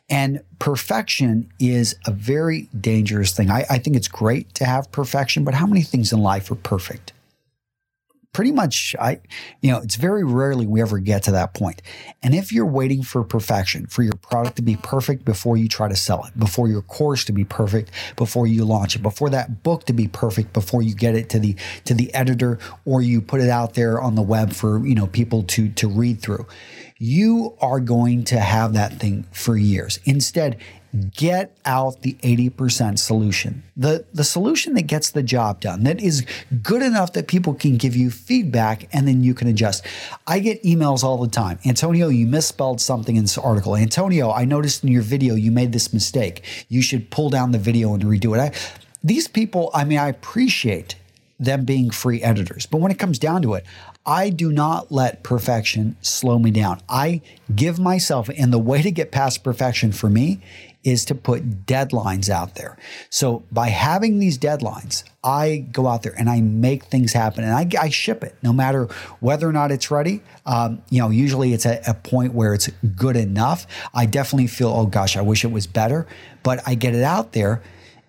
And 0.09 0.41
perfection 0.59 1.49
is 1.59 1.95
a 2.05 2.11
very 2.11 2.69
dangerous 2.79 3.31
thing. 3.35 3.49
I, 3.49 3.65
I, 3.69 3.77
think 3.77 3.95
it's 3.95 4.07
great 4.07 4.53
to 4.55 4.65
have 4.65 4.91
perfection, 4.91 5.43
but 5.43 5.53
how 5.53 5.65
many 5.65 5.81
things 5.81 6.11
in 6.11 6.19
life 6.19 6.51
are 6.51 6.55
perfect? 6.55 7.12
Pretty 8.33 8.51
much 8.51 8.95
I 8.99 9.19
you 9.61 9.71
know 9.71 9.79
it's 9.79 9.95
very 9.95 10.23
rarely 10.23 10.65
we 10.65 10.81
ever 10.81 10.99
get 10.99 11.23
to 11.23 11.31
that 11.31 11.53
point. 11.53 11.81
And 12.21 12.33
if 12.33 12.51
you're 12.51 12.65
waiting 12.65 13.03
for 13.03 13.23
perfection, 13.23 13.87
for 13.87 14.03
your 14.03 14.13
product 14.13 14.57
to 14.57 14.61
be 14.61 14.75
perfect 14.75 15.23
before 15.23 15.55
you 15.55 15.67
try 15.67 15.87
to 15.87 15.95
sell 15.95 16.25
it, 16.25 16.37
before 16.37 16.67
your 16.67 16.81
course 16.81 17.23
to 17.25 17.31
be 17.31 17.45
perfect 17.45 17.91
before 18.15 18.47
you 18.47 18.65
launch 18.65 18.95
it, 18.95 19.01
before 19.01 19.29
that 19.29 19.63
book 19.63 19.85
to 19.85 19.93
be 19.93 20.07
perfect 20.07 20.53
before 20.53 20.81
you 20.81 20.95
get 20.95 21.15
it 21.15 21.29
to 21.29 21.39
the 21.39 21.55
to 21.85 21.93
the 21.93 22.13
editor 22.13 22.59
or 22.85 23.01
you 23.01 23.21
put 23.21 23.41
it 23.41 23.49
out 23.49 23.75
there 23.75 24.01
on 24.01 24.15
the 24.15 24.21
web 24.21 24.53
for, 24.53 24.85
you 24.85 24.95
know, 24.95 25.07
people 25.07 25.43
to 25.43 25.69
to 25.69 25.87
read 25.87 26.21
through. 26.21 26.45
You 26.97 27.57
are 27.61 27.79
going 27.79 28.23
to 28.25 28.39
have 28.39 28.73
that 28.73 28.99
thing 28.99 29.25
for 29.31 29.57
years. 29.57 29.99
Instead, 30.05 30.57
get 31.11 31.57
out 31.65 32.01
the 32.01 32.13
80% 32.21 32.99
solution. 32.99 33.63
The, 33.75 34.05
the 34.13 34.23
solution 34.23 34.75
that 34.75 34.83
gets 34.83 35.11
the 35.11 35.23
job 35.23 35.59
done, 35.59 35.83
that 35.83 35.99
is 35.99 36.25
good 36.61 36.81
enough 36.81 37.13
that 37.13 37.27
people 37.27 37.53
can 37.53 37.77
give 37.77 37.95
you 37.95 38.11
feedback 38.11 38.87
and 38.93 39.07
then 39.07 39.23
you 39.23 39.33
can 39.33 39.47
adjust. 39.47 39.85
I 40.27 40.39
get 40.39 40.61
emails 40.63 41.03
all 41.03 41.17
the 41.17 41.29
time. 41.29 41.59
Antonio, 41.65 42.09
you 42.09 42.27
misspelled 42.27 42.79
something 42.79 43.15
in 43.15 43.23
this 43.23 43.37
article. 43.37 43.75
Antonio, 43.75 44.31
I 44.31 44.45
noticed 44.45 44.83
in 44.83 44.91
your 44.91 45.01
video 45.01 45.35
you 45.35 45.51
made 45.51 45.71
this 45.71 45.93
mistake. 45.93 46.65
You 46.69 46.81
should 46.81 47.09
pull 47.09 47.29
down 47.29 47.51
the 47.51 47.59
video 47.59 47.93
and 47.93 48.03
redo 48.03 48.37
it. 48.37 48.39
I, 48.39 48.51
these 49.03 49.27
people, 49.27 49.71
I 49.73 49.83
mean, 49.83 49.97
I 49.97 50.09
appreciate 50.09 50.95
them 51.39 51.65
being 51.65 51.89
free 51.89 52.21
editors. 52.21 52.65
But 52.65 52.79
when 52.79 52.91
it 52.91 52.99
comes 52.99 53.19
down 53.19 53.41
to 53.41 53.53
it, 53.53 53.65
I 54.05 54.29
do 54.29 54.51
not 54.51 54.91
let 54.91 55.23
perfection 55.23 55.97
slow 56.01 56.39
me 56.39 56.51
down. 56.51 56.81
I 56.87 57.21
give 57.53 57.79
myself, 57.79 58.29
and 58.37 58.51
the 58.51 58.59
way 58.59 58.81
to 58.81 58.91
get 58.91 59.11
past 59.11 59.43
perfection 59.43 59.91
for 59.91 60.09
me 60.09 60.41
is 60.83 61.05
to 61.05 61.15
put 61.15 61.65
deadlines 61.65 62.29
out 62.29 62.55
there. 62.55 62.77
So 63.09 63.43
by 63.51 63.69
having 63.69 64.19
these 64.19 64.37
deadlines, 64.37 65.03
I 65.23 65.65
go 65.71 65.87
out 65.87 66.03
there 66.03 66.13
and 66.17 66.29
I 66.29 66.41
make 66.41 66.85
things 66.85 67.13
happen 67.13 67.45
and 67.45 67.53
I, 67.53 67.67
I 67.81 67.89
ship 67.89 68.23
it 68.23 68.35
no 68.43 68.51
matter 68.51 68.89
whether 69.21 69.47
or 69.47 69.53
not 69.53 69.71
it's 69.71 69.89
ready. 69.89 70.21
Um, 70.45 70.81
you 70.89 70.99
know, 70.99 71.09
usually 71.09 71.53
it's 71.53 71.65
at 71.65 71.87
a 71.87 71.93
point 71.93 72.33
where 72.33 72.53
it's 72.53 72.67
good 72.97 73.15
enough. 73.15 73.65
I 73.93 74.05
definitely 74.05 74.47
feel, 74.47 74.69
oh 74.69 74.85
gosh, 74.85 75.15
I 75.15 75.21
wish 75.21 75.45
it 75.45 75.51
was 75.51 75.67
better, 75.67 76.05
but 76.43 76.61
I 76.67 76.75
get 76.75 76.93
it 76.93 77.03
out 77.03 77.31
there. 77.31 77.61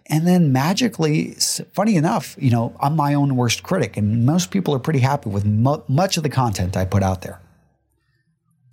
And 0.07 0.27
then 0.27 0.53
magically, 0.53 1.33
funny 1.73 1.97
enough, 1.97 2.37
you 2.39 2.51
know, 2.51 2.77
I'm 2.81 2.95
my 2.95 3.15
own 3.15 3.37
worst 3.37 3.63
critic, 3.63 3.97
and 3.97 4.27
most 4.27 4.51
people 4.51 4.75
are 4.75 4.79
pretty 4.79 4.99
happy 4.99 5.31
with 5.31 5.47
mu- 5.47 5.83
much 5.89 6.17
of 6.19 6.23
the 6.23 6.29
content 6.29 6.77
I 6.77 6.85
put 6.85 7.03
out 7.03 7.23
there. 7.23 7.41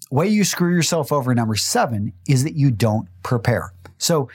Way 0.10 0.28
you 0.28 0.44
screw 0.44 0.74
yourself 0.74 1.12
over, 1.12 1.34
number 1.34 1.56
seven, 1.56 2.12
is 2.28 2.44
that 2.44 2.56
you 2.56 2.70
don't 2.70 3.08
prepare. 3.24 3.72
So, 3.98 4.28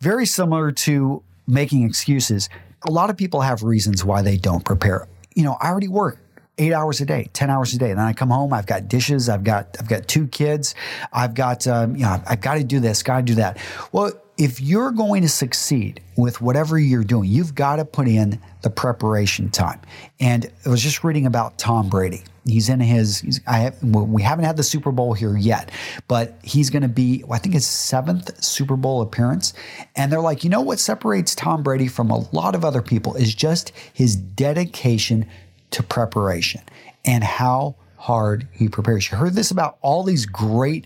very 0.00 0.26
similar 0.26 0.72
to 0.72 1.22
making 1.46 1.84
excuses, 1.84 2.50
a 2.86 2.90
lot 2.90 3.08
of 3.08 3.16
people 3.16 3.40
have 3.40 3.62
reasons 3.62 4.04
why 4.04 4.20
they 4.20 4.36
don't 4.36 4.64
prepare. 4.64 5.08
You 5.34 5.44
know, 5.44 5.56
I 5.60 5.70
already 5.70 5.88
work 5.88 6.18
eight 6.58 6.72
hours 6.72 7.00
a 7.00 7.06
day, 7.06 7.28
10 7.32 7.48
hours 7.50 7.72
a 7.72 7.78
day. 7.78 7.88
Then 7.88 7.98
I 7.98 8.12
come 8.12 8.30
home, 8.30 8.52
I've 8.52 8.66
got 8.66 8.88
dishes, 8.88 9.28
I've 9.28 9.44
got, 9.44 9.76
I've 9.80 9.88
got 9.88 10.06
two 10.06 10.26
kids, 10.28 10.74
I've 11.12 11.34
got, 11.34 11.66
um, 11.66 11.96
you 11.96 12.02
know, 12.02 12.22
I've 12.26 12.40
got 12.40 12.54
to 12.54 12.64
do 12.64 12.78
this, 12.78 13.02
got 13.02 13.18
to 13.18 13.22
do 13.22 13.34
that. 13.36 13.58
Well, 13.90 14.12
if 14.42 14.60
you're 14.60 14.90
going 14.90 15.22
to 15.22 15.28
succeed 15.28 16.00
with 16.16 16.40
whatever 16.40 16.76
you're 16.76 17.04
doing, 17.04 17.30
you've 17.30 17.54
got 17.54 17.76
to 17.76 17.84
put 17.84 18.08
in 18.08 18.40
the 18.62 18.70
preparation 18.70 19.48
time. 19.50 19.80
And 20.18 20.50
I 20.66 20.68
was 20.68 20.82
just 20.82 21.04
reading 21.04 21.26
about 21.26 21.58
Tom 21.58 21.88
Brady. 21.88 22.24
He's 22.44 22.68
in 22.68 22.80
his. 22.80 23.40
I 23.46 23.58
have, 23.58 23.80
we 23.84 24.20
haven't 24.20 24.44
had 24.44 24.56
the 24.56 24.64
Super 24.64 24.90
Bowl 24.90 25.12
here 25.12 25.36
yet, 25.36 25.70
but 26.08 26.40
he's 26.42 26.70
going 26.70 26.82
to 26.82 26.88
be. 26.88 27.22
I 27.30 27.38
think 27.38 27.54
his 27.54 27.68
seventh 27.68 28.42
Super 28.42 28.74
Bowl 28.74 29.00
appearance. 29.00 29.54
And 29.94 30.10
they're 30.10 30.20
like, 30.20 30.42
you 30.42 30.50
know 30.50 30.60
what 30.60 30.80
separates 30.80 31.36
Tom 31.36 31.62
Brady 31.62 31.86
from 31.86 32.10
a 32.10 32.28
lot 32.34 32.56
of 32.56 32.64
other 32.64 32.82
people 32.82 33.14
is 33.14 33.36
just 33.36 33.70
his 33.92 34.16
dedication 34.16 35.24
to 35.70 35.84
preparation 35.84 36.62
and 37.04 37.22
how 37.22 37.76
hard 37.96 38.48
he 38.50 38.68
prepares. 38.68 39.08
You 39.08 39.18
heard 39.18 39.34
this 39.34 39.52
about 39.52 39.78
all 39.82 40.02
these 40.02 40.26
great 40.26 40.84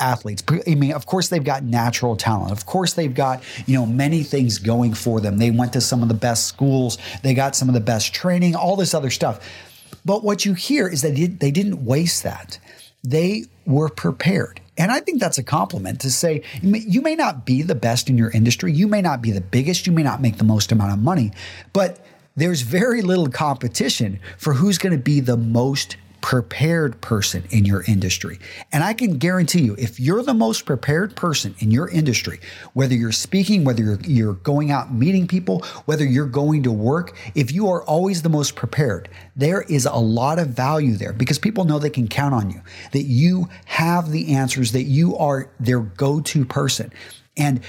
athletes. 0.00 0.42
I 0.66 0.74
mean, 0.74 0.92
of 0.92 1.06
course, 1.06 1.28
they've 1.28 1.44
got 1.44 1.62
natural 1.62 2.16
talent. 2.16 2.52
Of 2.52 2.66
course, 2.66 2.94
they've 2.94 3.14
got, 3.14 3.42
you 3.66 3.74
know, 3.76 3.86
many 3.86 4.22
things 4.22 4.58
going 4.58 4.94
for 4.94 5.20
them. 5.20 5.38
They 5.38 5.50
went 5.50 5.72
to 5.74 5.80
some 5.80 6.02
of 6.02 6.08
the 6.08 6.14
best 6.14 6.46
schools, 6.46 6.98
they 7.22 7.34
got 7.34 7.54
some 7.56 7.68
of 7.68 7.74
the 7.74 7.80
best 7.80 8.14
training, 8.14 8.54
all 8.56 8.76
this 8.76 8.94
other 8.94 9.10
stuff. 9.10 9.48
But 10.04 10.22
what 10.22 10.44
you 10.44 10.54
hear 10.54 10.88
is 10.88 11.02
that 11.02 11.14
they 11.14 11.50
didn't 11.50 11.84
waste 11.84 12.22
that. 12.24 12.58
They 13.02 13.44
were 13.66 13.88
prepared. 13.88 14.60
And 14.76 14.90
I 14.90 15.00
think 15.00 15.20
that's 15.20 15.38
a 15.38 15.42
compliment 15.42 16.00
to 16.00 16.10
say 16.10 16.42
you 16.62 17.00
may 17.00 17.14
not 17.14 17.46
be 17.46 17.62
the 17.62 17.74
best 17.76 18.10
in 18.10 18.18
your 18.18 18.30
industry, 18.30 18.72
you 18.72 18.88
may 18.88 19.00
not 19.00 19.22
be 19.22 19.30
the 19.30 19.40
biggest, 19.40 19.86
you 19.86 19.92
may 19.92 20.02
not 20.02 20.20
make 20.20 20.38
the 20.38 20.44
most 20.44 20.72
amount 20.72 20.92
of 20.92 20.98
money, 20.98 21.30
but 21.72 22.04
there's 22.36 22.62
very 22.62 23.00
little 23.00 23.28
competition 23.28 24.18
for 24.36 24.54
who's 24.54 24.78
going 24.78 24.96
to 24.96 25.02
be 25.02 25.20
the 25.20 25.36
most 25.36 25.96
prepared 26.24 26.98
person 27.02 27.44
in 27.50 27.66
your 27.66 27.84
industry. 27.86 28.38
And 28.72 28.82
I 28.82 28.94
can 28.94 29.18
guarantee 29.18 29.60
you, 29.60 29.76
if 29.78 30.00
you're 30.00 30.22
the 30.22 30.32
most 30.32 30.64
prepared 30.64 31.14
person 31.14 31.54
in 31.58 31.70
your 31.70 31.86
industry, 31.90 32.40
whether 32.72 32.94
you're 32.94 33.12
speaking, 33.12 33.62
whether 33.62 33.82
you're, 33.82 34.00
you're 34.00 34.32
going 34.32 34.70
out 34.70 34.90
meeting 34.90 35.28
people, 35.28 35.60
whether 35.84 36.02
you're 36.02 36.24
going 36.24 36.62
to 36.62 36.72
work, 36.72 37.14
if 37.34 37.52
you 37.52 37.68
are 37.68 37.84
always 37.84 38.22
the 38.22 38.30
most 38.30 38.56
prepared, 38.56 39.10
there 39.36 39.66
is 39.68 39.84
a 39.84 39.96
lot 39.96 40.38
of 40.38 40.48
value 40.48 40.96
there 40.96 41.12
because 41.12 41.38
people 41.38 41.64
know 41.64 41.78
they 41.78 41.90
can 41.90 42.08
count 42.08 42.32
on 42.32 42.48
you, 42.48 42.62
that 42.92 43.02
you 43.02 43.50
have 43.66 44.10
the 44.10 44.34
answers, 44.34 44.72
that 44.72 44.84
you 44.84 45.18
are 45.18 45.50
their 45.60 45.80
go 45.80 46.22
to 46.22 46.46
person. 46.46 46.90
And 47.36 47.60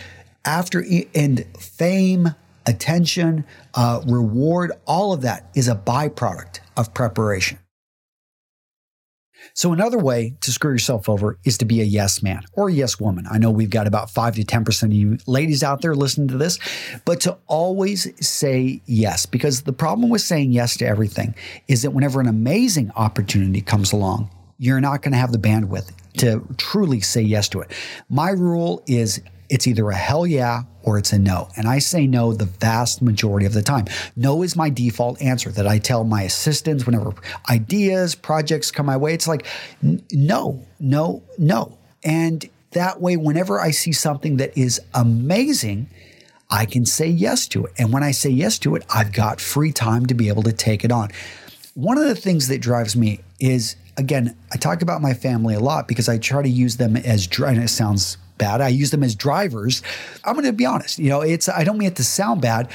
after, 0.45 0.81
and 1.13 1.45
fame, 1.59 2.33
attention, 2.65 3.43
uh, 3.73 4.01
reward, 4.07 4.71
all 4.87 5.11
of 5.11 5.23
that 5.23 5.49
is 5.55 5.67
a 5.67 5.75
byproduct 5.75 6.61
of 6.77 6.93
preparation. 6.93 7.59
So, 9.53 9.73
another 9.73 9.97
way 9.97 10.35
to 10.41 10.51
screw 10.51 10.71
yourself 10.71 11.07
over 11.07 11.37
is 11.43 11.57
to 11.59 11.65
be 11.65 11.81
a 11.81 11.83
yes 11.83 12.21
man 12.23 12.43
or 12.53 12.69
a 12.69 12.73
yes 12.73 12.99
woman. 12.99 13.25
I 13.29 13.37
know 13.37 13.51
we've 13.51 13.69
got 13.69 13.87
about 13.87 14.09
5 14.09 14.35
to 14.35 14.43
10% 14.43 14.83
of 14.83 14.93
you 14.93 15.17
ladies 15.27 15.63
out 15.63 15.81
there 15.81 15.95
listening 15.95 16.27
to 16.29 16.37
this, 16.37 16.59
but 17.05 17.21
to 17.21 17.37
always 17.47 18.07
say 18.25 18.81
yes, 18.85 19.25
because 19.25 19.61
the 19.61 19.73
problem 19.73 20.09
with 20.09 20.21
saying 20.21 20.51
yes 20.51 20.77
to 20.77 20.85
everything 20.85 21.35
is 21.67 21.81
that 21.83 21.91
whenever 21.91 22.19
an 22.19 22.27
amazing 22.27 22.91
opportunity 22.95 23.61
comes 23.61 23.91
along, 23.91 24.29
you're 24.57 24.81
not 24.81 25.01
going 25.01 25.11
to 25.11 25.17
have 25.17 25.31
the 25.31 25.37
bandwidth 25.37 25.91
to 26.17 26.45
truly 26.57 27.01
say 27.01 27.21
yes 27.21 27.49
to 27.49 27.61
it. 27.61 27.71
My 28.09 28.29
rule 28.29 28.83
is 28.87 29.21
it's 29.49 29.67
either 29.67 29.89
a 29.89 29.95
hell 29.95 30.25
yeah 30.25 30.63
or 30.85 30.97
it's 30.97 31.11
a 31.11 31.19
no. 31.19 31.49
And 31.57 31.67
I 31.67 31.79
say 31.79 32.07
no 32.07 32.31
the 32.31 32.45
vast 32.45 33.01
majority 33.01 33.45
of 33.45 33.53
the 33.53 33.61
time. 33.61 33.85
No 34.15 34.43
is 34.43 34.55
my 34.55 34.69
default 34.69 35.21
answer 35.21 35.51
that 35.51 35.67
I 35.67 35.79
tell 35.79 36.03
my 36.03 36.21
assistants 36.21 36.85
whenever 36.85 37.13
ideas, 37.49 38.15
projects 38.15 38.71
come 38.71 38.85
my 38.85 38.95
way. 38.95 39.13
It's 39.13 39.27
like, 39.27 39.45
no, 40.11 40.63
no, 40.79 41.23
no. 41.37 41.77
And 42.03 42.47
that 42.71 43.01
way, 43.01 43.17
whenever 43.17 43.59
I 43.59 43.71
see 43.71 43.91
something 43.91 44.37
that 44.37 44.57
is 44.57 44.79
amazing, 44.93 45.89
I 46.49 46.65
can 46.65 46.85
say 46.85 47.07
yes 47.07 47.47
to 47.49 47.65
it. 47.65 47.73
And 47.77 47.91
when 47.91 48.03
I 48.03 48.11
say 48.11 48.29
yes 48.29 48.59
to 48.59 48.75
it, 48.75 48.85
I've 48.93 49.11
got 49.11 49.41
free 49.41 49.71
time 49.71 50.05
to 50.05 50.13
be 50.13 50.27
able 50.27 50.43
to 50.43 50.53
take 50.53 50.85
it 50.85 50.91
on. 50.91 51.09
One 51.73 51.97
of 51.97 52.05
the 52.05 52.15
things 52.15 52.47
that 52.49 52.61
drives 52.61 52.95
me 52.95 53.21
is 53.39 53.75
again, 53.97 54.35
I 54.51 54.57
talk 54.57 54.81
about 54.81 55.01
my 55.01 55.13
family 55.13 55.55
a 55.55 55.59
lot 55.59 55.87
because 55.87 56.09
I 56.09 56.17
try 56.17 56.41
to 56.41 56.49
use 56.49 56.77
them 56.77 56.95
as, 56.97 57.27
and 57.39 57.63
it 57.63 57.69
sounds 57.69 58.17
bad. 58.37 58.61
I 58.61 58.69
use 58.69 58.91
them 58.91 59.03
as 59.03 59.15
drivers. 59.15 59.81
I'm 60.23 60.33
going 60.33 60.45
to 60.45 60.53
be 60.53 60.65
honest. 60.65 60.99
You 60.99 61.09
know, 61.09 61.21
it's, 61.21 61.49
I 61.49 61.63
don't 61.63 61.77
mean 61.77 61.89
it 61.89 61.95
to 61.97 62.03
sound 62.03 62.41
bad, 62.41 62.69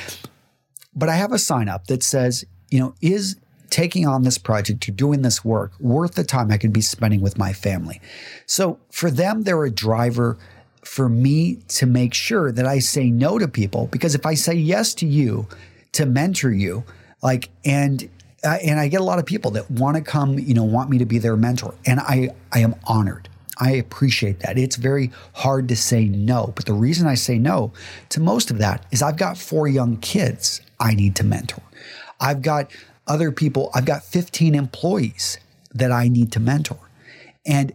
but 0.94 1.08
I 1.08 1.16
have 1.16 1.32
a 1.32 1.38
sign 1.38 1.68
up 1.68 1.86
that 1.86 2.02
says, 2.02 2.44
you 2.70 2.78
know, 2.78 2.94
is 3.00 3.36
taking 3.70 4.06
on 4.06 4.22
this 4.22 4.38
project 4.38 4.88
or 4.88 4.92
doing 4.92 5.22
this 5.22 5.44
work 5.44 5.72
worth 5.78 6.14
the 6.14 6.24
time 6.24 6.50
I 6.50 6.58
could 6.58 6.72
be 6.72 6.80
spending 6.80 7.20
with 7.20 7.38
my 7.38 7.52
family? 7.52 8.00
So 8.46 8.78
for 8.90 9.10
them, 9.10 9.42
they're 9.42 9.64
a 9.64 9.70
driver 9.70 10.38
for 10.84 11.08
me 11.08 11.56
to 11.68 11.86
make 11.86 12.14
sure 12.14 12.50
that 12.52 12.66
I 12.66 12.78
say 12.78 13.10
no 13.10 13.38
to 13.38 13.46
people 13.46 13.86
because 13.88 14.14
if 14.14 14.26
I 14.26 14.34
say 14.34 14.54
yes 14.54 14.94
to 14.94 15.06
you 15.06 15.46
to 15.92 16.06
mentor 16.06 16.50
you, 16.50 16.84
like, 17.22 17.50
and 17.64 18.08
uh, 18.42 18.56
and 18.64 18.80
I 18.80 18.88
get 18.88 19.02
a 19.02 19.04
lot 19.04 19.18
of 19.18 19.26
people 19.26 19.50
that 19.52 19.70
want 19.70 19.96
to 19.96 20.02
come, 20.02 20.38
you 20.38 20.54
know, 20.54 20.64
want 20.64 20.88
me 20.88 20.96
to 20.98 21.04
be 21.04 21.18
their 21.18 21.36
mentor, 21.36 21.74
and 21.84 22.00
I 22.00 22.30
I 22.52 22.60
am 22.60 22.74
honored. 22.84 23.28
I 23.60 23.72
appreciate 23.72 24.40
that. 24.40 24.58
It's 24.58 24.76
very 24.76 25.10
hard 25.34 25.68
to 25.68 25.76
say 25.76 26.06
no, 26.06 26.52
but 26.56 26.64
the 26.64 26.72
reason 26.72 27.06
I 27.06 27.14
say 27.14 27.38
no 27.38 27.72
to 28.08 28.20
most 28.20 28.50
of 28.50 28.58
that 28.58 28.86
is 28.90 29.02
I've 29.02 29.18
got 29.18 29.36
four 29.36 29.68
young 29.68 29.98
kids 29.98 30.62
I 30.80 30.94
need 30.94 31.14
to 31.16 31.24
mentor. 31.24 31.62
I've 32.18 32.42
got 32.42 32.70
other 33.06 33.30
people, 33.30 33.70
I've 33.74 33.84
got 33.84 34.02
15 34.02 34.54
employees 34.54 35.38
that 35.74 35.92
I 35.92 36.08
need 36.08 36.32
to 36.32 36.40
mentor. 36.40 36.78
And 37.44 37.74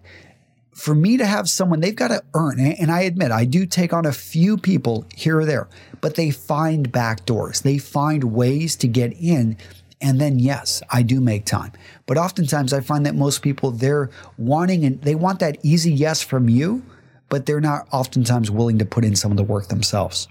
for 0.74 0.94
me 0.94 1.18
to 1.18 1.26
have 1.26 1.50
someone, 1.50 1.80
they've 1.80 1.96
got 1.96 2.10
to 2.10 2.24
earn. 2.34 2.60
And 2.60 2.92
I 2.92 3.02
admit, 3.02 3.32
I 3.32 3.46
do 3.46 3.66
take 3.66 3.94
on 3.94 4.06
a 4.06 4.12
few 4.12 4.58
people 4.58 5.06
here 5.16 5.40
or 5.40 5.46
there, 5.46 5.68
but 6.02 6.16
they 6.16 6.32
find 6.32 6.92
back 6.92 7.26
doors. 7.26 7.62
They 7.62 7.78
find 7.78 8.26
ways 8.26 8.76
to 8.78 8.88
get 8.88 9.14
in. 9.14 9.58
And 10.02 10.20
then, 10.20 10.40
yes, 10.40 10.84
I 10.92 11.02
do 11.02 11.22
make 11.22 11.46
time. 11.46 11.72
But 12.08 12.18
oftentimes 12.18 12.74
I 12.74 12.82
find 12.82 13.06
that 13.06 13.16
most 13.16 13.42
people, 13.42 13.72
they're 13.72 14.10
wanting 14.38 14.86
and 14.86 15.02
they 15.02 15.16
want 15.16 15.40
that 15.40 15.58
easy 15.64 15.92
yes 15.92 16.22
from 16.22 16.50
you, 16.50 16.84
but 17.30 17.46
they're 17.46 17.62
not 17.62 17.88
oftentimes 17.92 18.52
willing 18.52 18.78
to 18.80 18.86
put 18.86 19.04
in 19.04 19.16
some 19.16 19.32
of 19.32 19.38
the 19.38 19.44
work 19.44 19.68
themselves. 19.68 20.28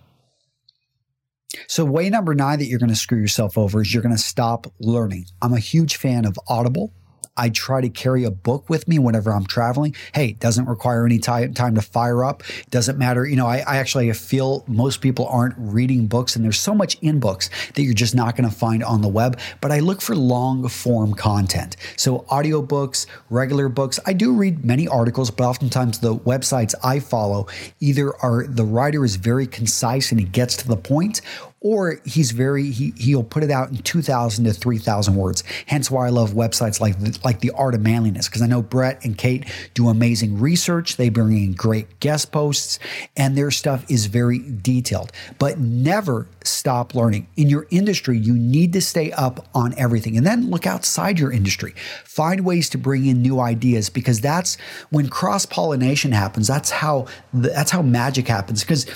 So, 1.68 1.84
way 1.84 2.10
number 2.10 2.34
nine 2.34 2.58
that 2.58 2.66
you're 2.66 2.78
going 2.78 2.90
to 2.90 2.96
screw 2.96 3.18
yourself 3.18 3.56
over 3.56 3.82
is 3.82 3.92
you're 3.92 4.02
going 4.02 4.14
to 4.14 4.20
stop 4.20 4.66
learning. 4.80 5.26
I'm 5.40 5.52
a 5.52 5.60
huge 5.60 5.96
fan 5.96 6.24
of 6.24 6.38
Audible. 6.48 6.92
I 7.36 7.48
try 7.48 7.80
to 7.80 7.88
carry 7.88 8.24
a 8.24 8.30
book 8.30 8.70
with 8.70 8.86
me 8.86 8.98
whenever 8.98 9.32
I'm 9.32 9.46
traveling. 9.46 9.96
Hey, 10.14 10.28
it 10.28 10.38
doesn't 10.38 10.66
require 10.66 11.04
any 11.04 11.18
time, 11.18 11.52
time 11.52 11.74
to 11.74 11.82
fire 11.82 12.24
up. 12.24 12.42
It 12.48 12.70
doesn't 12.70 12.96
matter. 12.96 13.26
You 13.26 13.36
know, 13.36 13.46
I, 13.46 13.58
I 13.58 13.76
actually 13.78 14.12
feel 14.12 14.64
most 14.68 15.00
people 15.00 15.26
aren't 15.26 15.54
reading 15.58 16.06
books, 16.06 16.36
and 16.36 16.44
there's 16.44 16.60
so 16.60 16.74
much 16.74 16.96
in 17.02 17.18
books 17.18 17.50
that 17.74 17.82
you're 17.82 17.92
just 17.92 18.14
not 18.14 18.36
going 18.36 18.48
to 18.48 18.54
find 18.54 18.84
on 18.84 19.02
the 19.02 19.08
web. 19.08 19.38
But 19.60 19.72
I 19.72 19.80
look 19.80 20.00
for 20.00 20.14
long 20.14 20.68
form 20.68 21.14
content. 21.14 21.76
So, 21.96 22.20
audiobooks, 22.30 23.06
regular 23.30 23.68
books. 23.68 23.98
I 24.06 24.12
do 24.12 24.32
read 24.32 24.64
many 24.64 24.86
articles, 24.86 25.30
but 25.30 25.44
oftentimes 25.44 25.98
the 25.98 26.14
websites 26.14 26.74
I 26.84 27.00
follow 27.00 27.48
either 27.80 28.14
are 28.22 28.46
the 28.46 28.64
writer 28.64 29.04
is 29.04 29.16
very 29.16 29.46
concise 29.46 30.12
and 30.12 30.20
he 30.20 30.26
gets 30.26 30.56
to 30.58 30.68
the 30.68 30.76
point, 30.76 31.20
or 31.64 31.98
he's 32.04 32.30
very 32.30 32.70
he 32.70 32.92
he'll 32.96 33.24
put 33.24 33.42
it 33.42 33.50
out 33.50 33.70
in 33.70 33.78
2000 33.78 34.44
to 34.44 34.52
3000 34.52 35.16
words. 35.16 35.42
Hence 35.66 35.90
why 35.90 36.06
i 36.06 36.10
love 36.10 36.32
websites 36.32 36.80
like 36.80 36.94
like 37.24 37.40
the 37.40 37.50
art 37.52 37.74
of 37.74 37.80
manliness 37.80 38.28
because 38.28 38.42
i 38.42 38.46
know 38.46 38.62
brett 38.62 39.04
and 39.04 39.18
kate 39.18 39.46
do 39.72 39.88
amazing 39.88 40.38
research. 40.38 40.96
They 40.96 41.08
bring 41.08 41.36
in 41.36 41.54
great 41.54 41.98
guest 41.98 42.30
posts 42.30 42.78
and 43.16 43.36
their 43.36 43.50
stuff 43.50 43.84
is 43.90 44.06
very 44.06 44.38
detailed. 44.38 45.10
But 45.38 45.58
never 45.58 46.28
stop 46.44 46.94
learning. 46.94 47.26
In 47.36 47.48
your 47.48 47.66
industry 47.70 48.18
you 48.18 48.34
need 48.34 48.72
to 48.74 48.80
stay 48.82 49.10
up 49.12 49.48
on 49.54 49.74
everything 49.78 50.16
and 50.16 50.26
then 50.26 50.50
look 50.50 50.66
outside 50.66 51.18
your 51.18 51.32
industry. 51.32 51.74
Find 52.04 52.44
ways 52.44 52.68
to 52.70 52.78
bring 52.78 53.06
in 53.06 53.22
new 53.22 53.40
ideas 53.40 53.88
because 53.88 54.20
that's 54.20 54.56
when 54.90 55.08
cross 55.08 55.46
pollination 55.46 56.12
happens 56.12 56.46
that's 56.46 56.70
how 56.70 57.06
that's 57.32 57.70
how 57.70 57.80
magic 57.80 58.28
happens. 58.28 58.60
Because 58.60 58.86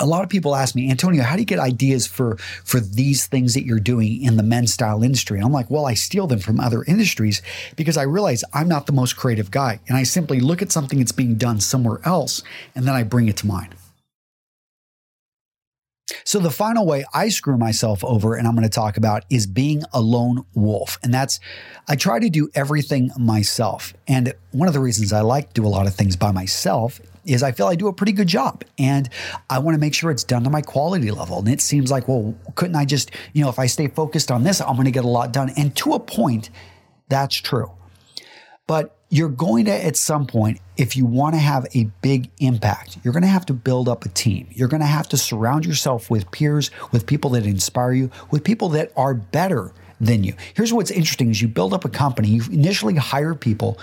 a 0.00 0.06
lot 0.06 0.22
of 0.22 0.28
people 0.28 0.54
ask 0.54 0.74
me, 0.74 0.90
Antonio, 0.90 1.22
how 1.22 1.34
do 1.34 1.42
you 1.42 1.46
get 1.46 1.58
ideas 1.58 2.06
for 2.06 2.36
for 2.64 2.80
these 2.80 3.26
things 3.26 3.54
that 3.54 3.64
you're 3.64 3.80
doing 3.80 4.22
in 4.22 4.36
the 4.36 4.42
men's 4.42 4.72
style 4.72 5.02
industry? 5.02 5.38
And 5.38 5.46
I'm 5.46 5.52
like, 5.52 5.70
well, 5.70 5.86
I 5.86 5.94
steal 5.94 6.26
them 6.26 6.38
from 6.38 6.60
other 6.60 6.84
industries 6.84 7.42
because 7.76 7.96
I 7.96 8.02
realize 8.02 8.44
I'm 8.54 8.68
not 8.68 8.86
the 8.86 8.92
most 8.92 9.16
creative 9.16 9.50
guy, 9.50 9.80
and 9.88 9.96
I 9.96 10.02
simply 10.02 10.40
look 10.40 10.62
at 10.62 10.72
something 10.72 10.98
that's 10.98 11.12
being 11.12 11.36
done 11.36 11.60
somewhere 11.60 12.00
else, 12.04 12.42
and 12.74 12.86
then 12.86 12.94
I 12.94 13.02
bring 13.02 13.28
it 13.28 13.36
to 13.38 13.46
mine. 13.46 13.74
So, 16.24 16.38
the 16.38 16.50
final 16.50 16.86
way 16.86 17.04
I 17.12 17.28
screw 17.28 17.58
myself 17.58 18.04
over, 18.04 18.34
and 18.34 18.46
I'm 18.46 18.54
going 18.54 18.62
to 18.62 18.68
talk 18.68 18.96
about, 18.96 19.24
is 19.30 19.46
being 19.46 19.82
a 19.92 20.00
lone 20.00 20.44
wolf. 20.54 20.98
And 21.02 21.12
that's, 21.12 21.40
I 21.88 21.96
try 21.96 22.18
to 22.18 22.30
do 22.30 22.48
everything 22.54 23.10
myself. 23.18 23.94
And 24.06 24.32
one 24.52 24.68
of 24.68 24.74
the 24.74 24.80
reasons 24.80 25.12
I 25.12 25.20
like 25.20 25.48
to 25.48 25.60
do 25.62 25.66
a 25.66 25.68
lot 25.68 25.86
of 25.86 25.94
things 25.94 26.16
by 26.16 26.30
myself 26.32 27.00
is 27.24 27.42
I 27.42 27.52
feel 27.52 27.66
I 27.66 27.74
do 27.74 27.88
a 27.88 27.92
pretty 27.92 28.12
good 28.12 28.28
job 28.28 28.64
and 28.78 29.08
I 29.48 29.58
want 29.58 29.74
to 29.74 29.80
make 29.80 29.94
sure 29.94 30.10
it's 30.10 30.24
done 30.24 30.44
to 30.44 30.50
my 30.50 30.62
quality 30.62 31.10
level. 31.10 31.38
And 31.38 31.48
it 31.48 31.60
seems 31.60 31.90
like, 31.90 32.08
well, 32.08 32.34
couldn't 32.54 32.76
I 32.76 32.84
just, 32.84 33.10
you 33.32 33.42
know, 33.42 33.48
if 33.48 33.58
I 33.58 33.66
stay 33.66 33.88
focused 33.88 34.30
on 34.30 34.42
this, 34.44 34.60
I'm 34.60 34.74
going 34.74 34.86
to 34.86 34.90
get 34.90 35.04
a 35.04 35.08
lot 35.08 35.32
done. 35.32 35.50
And 35.56 35.74
to 35.76 35.94
a 35.94 36.00
point, 36.00 36.50
that's 37.08 37.36
true. 37.36 37.70
But 38.66 38.96
you're 39.10 39.30
going 39.30 39.64
to, 39.64 39.72
at 39.72 39.96
some 39.96 40.26
point, 40.26 40.60
if 40.76 40.96
you 40.96 41.06
want 41.06 41.34
to 41.34 41.40
have 41.40 41.66
a 41.74 41.84
big 42.02 42.30
impact, 42.38 42.98
you're 43.02 43.14
going 43.14 43.22
to 43.22 43.28
have 43.28 43.46
to 43.46 43.54
build 43.54 43.88
up 43.88 44.04
a 44.04 44.10
team. 44.10 44.48
You're 44.50 44.68
going 44.68 44.82
to 44.82 44.86
have 44.86 45.08
to 45.08 45.16
surround 45.16 45.64
yourself 45.64 46.10
with 46.10 46.30
peers, 46.30 46.70
with 46.92 47.06
people 47.06 47.30
that 47.30 47.46
inspire 47.46 47.92
you, 47.92 48.10
with 48.30 48.44
people 48.44 48.68
that 48.70 48.92
are 48.96 49.14
better 49.14 49.72
than 50.00 50.24
you. 50.24 50.34
Here's 50.54 50.72
what's 50.72 50.90
interesting 50.90 51.30
is 51.30 51.40
you 51.40 51.48
build 51.48 51.72
up 51.72 51.84
a 51.84 51.88
company, 51.88 52.28
you 52.28 52.42
initially 52.52 52.94
hire 52.96 53.34
people 53.34 53.78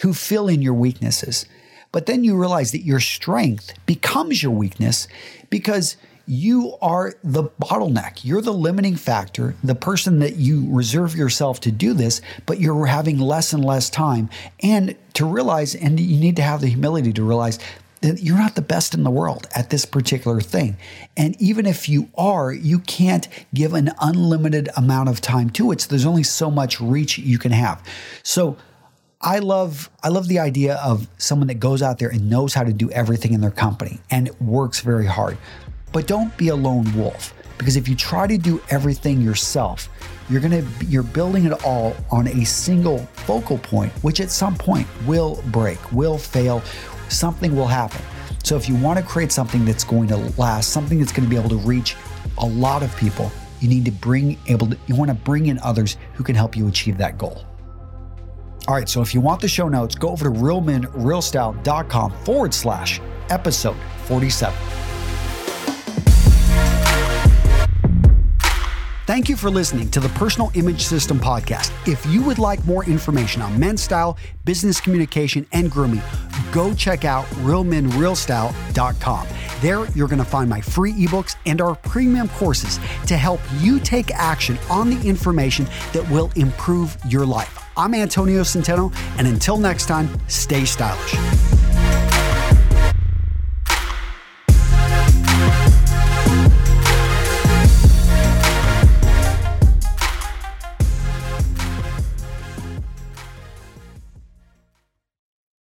who 0.00 0.14
fill 0.14 0.48
in 0.48 0.62
your 0.62 0.74
weaknesses. 0.74 1.46
But 1.92 2.06
then 2.06 2.24
you 2.24 2.36
realize 2.36 2.72
that 2.72 2.84
your 2.84 3.00
strength 3.00 3.72
becomes 3.86 4.42
your 4.42 4.52
weakness 4.52 5.08
because 5.50 5.96
you 6.26 6.76
are 6.82 7.14
the 7.24 7.44
bottleneck. 7.44 8.22
You're 8.22 8.42
the 8.42 8.52
limiting 8.52 8.96
factor, 8.96 9.54
the 9.64 9.74
person 9.74 10.18
that 10.18 10.36
you 10.36 10.68
reserve 10.70 11.16
yourself 11.16 11.60
to 11.60 11.72
do 11.72 11.94
this, 11.94 12.20
but 12.44 12.60
you're 12.60 12.84
having 12.84 13.18
less 13.18 13.54
and 13.54 13.64
less 13.64 13.88
time. 13.88 14.28
And 14.62 14.94
to 15.14 15.24
realize, 15.24 15.74
and 15.74 15.98
you 15.98 16.20
need 16.20 16.36
to 16.36 16.42
have 16.42 16.60
the 16.60 16.66
humility 16.68 17.14
to 17.14 17.22
realize 17.22 17.58
that 18.02 18.22
you're 18.22 18.38
not 18.38 18.54
the 18.54 18.62
best 18.62 18.94
in 18.94 19.04
the 19.04 19.10
world 19.10 19.46
at 19.54 19.70
this 19.70 19.84
particular 19.84 20.40
thing. 20.40 20.76
And 21.16 21.40
even 21.40 21.64
if 21.64 21.88
you 21.88 22.10
are, 22.16 22.52
you 22.52 22.78
can't 22.80 23.26
give 23.54 23.72
an 23.72 23.90
unlimited 24.00 24.68
amount 24.76 25.08
of 25.08 25.20
time 25.20 25.50
to 25.50 25.72
it. 25.72 25.80
So 25.80 25.88
there's 25.88 26.06
only 26.06 26.22
so 26.22 26.50
much 26.50 26.80
reach 26.80 27.18
you 27.18 27.38
can 27.38 27.52
have. 27.52 27.82
So 28.22 28.56
I 29.20 29.40
love 29.40 29.90
I 30.04 30.10
love 30.10 30.28
the 30.28 30.38
idea 30.38 30.76
of 30.76 31.08
someone 31.18 31.48
that 31.48 31.58
goes 31.58 31.82
out 31.82 31.98
there 31.98 32.08
and 32.08 32.30
knows 32.30 32.54
how 32.54 32.62
to 32.62 32.72
do 32.72 32.88
everything 32.92 33.32
in 33.34 33.40
their 33.40 33.50
company 33.50 33.98
and 34.12 34.30
works 34.40 34.80
very 34.80 35.06
hard. 35.06 35.36
But 35.92 36.06
don't 36.06 36.36
be 36.36 36.48
a 36.48 36.54
lone 36.54 36.96
wolf 36.96 37.34
because 37.58 37.74
if 37.74 37.88
you 37.88 37.96
try 37.96 38.28
to 38.28 38.38
do 38.38 38.60
everything 38.70 39.20
yourself, 39.20 39.88
you're 40.30 40.40
going 40.40 40.62
to 40.62 40.86
you're 40.86 41.02
building 41.02 41.46
it 41.46 41.64
all 41.64 41.96
on 42.12 42.28
a 42.28 42.44
single 42.44 42.98
focal 43.26 43.58
point 43.58 43.92
which 44.04 44.20
at 44.20 44.30
some 44.30 44.54
point 44.54 44.86
will 45.04 45.42
break, 45.46 45.80
will 45.90 46.16
fail, 46.16 46.60
something 47.08 47.56
will 47.56 47.66
happen. 47.66 48.00
So 48.44 48.56
if 48.56 48.68
you 48.68 48.76
want 48.76 49.00
to 49.00 49.04
create 49.04 49.32
something 49.32 49.64
that's 49.64 49.82
going 49.82 50.06
to 50.08 50.16
last, 50.40 50.70
something 50.70 51.00
that's 51.00 51.10
going 51.10 51.28
to 51.28 51.30
be 51.30 51.36
able 51.36 51.50
to 51.50 51.58
reach 51.66 51.96
a 52.38 52.46
lot 52.46 52.84
of 52.84 52.96
people, 52.96 53.32
you 53.58 53.68
need 53.68 53.84
to 53.84 53.90
bring 53.90 54.38
able 54.46 54.68
to 54.68 54.78
you 54.86 54.94
want 54.94 55.08
to 55.08 55.16
bring 55.16 55.46
in 55.46 55.58
others 55.58 55.96
who 56.14 56.22
can 56.22 56.36
help 56.36 56.56
you 56.56 56.68
achieve 56.68 56.98
that 56.98 57.18
goal. 57.18 57.44
All 58.68 58.74
right, 58.74 58.86
so 58.86 59.00
if 59.00 59.14
you 59.14 59.22
want 59.22 59.40
the 59.40 59.48
show 59.48 59.66
notes, 59.66 59.94
go 59.94 60.10
over 60.10 60.26
to 60.26 60.30
realmenrealstyle.com 60.30 62.12
forward 62.12 62.52
slash 62.52 63.00
episode 63.30 63.78
47. 64.04 64.54
Thank 69.06 69.30
you 69.30 69.36
for 69.36 69.48
listening 69.48 69.90
to 69.92 70.00
the 70.00 70.10
Personal 70.10 70.50
Image 70.52 70.82
System 70.82 71.18
podcast. 71.18 71.72
If 71.88 72.04
you 72.12 72.22
would 72.24 72.38
like 72.38 72.62
more 72.66 72.84
information 72.84 73.40
on 73.40 73.58
men's 73.58 73.82
style, 73.82 74.18
business 74.44 74.82
communication, 74.82 75.46
and 75.52 75.70
grooming, 75.70 76.02
go 76.52 76.74
check 76.74 77.04
out 77.04 77.24
realmenrealstyle.com. 77.42 79.26
There, 79.60 79.86
you're 79.90 80.08
going 80.08 80.18
to 80.18 80.24
find 80.24 80.48
my 80.48 80.60
free 80.60 80.92
ebooks 80.92 81.36
and 81.46 81.60
our 81.60 81.74
premium 81.74 82.28
courses 82.28 82.78
to 83.06 83.16
help 83.16 83.40
you 83.58 83.80
take 83.80 84.10
action 84.12 84.58
on 84.70 84.90
the 84.90 85.08
information 85.08 85.66
that 85.92 86.08
will 86.10 86.30
improve 86.36 86.96
your 87.08 87.26
life. 87.26 87.58
I'm 87.76 87.94
Antonio 87.94 88.42
Centeno, 88.42 88.94
and 89.18 89.26
until 89.26 89.56
next 89.56 89.86
time, 89.86 90.08
stay 90.28 90.64
stylish. 90.64 91.57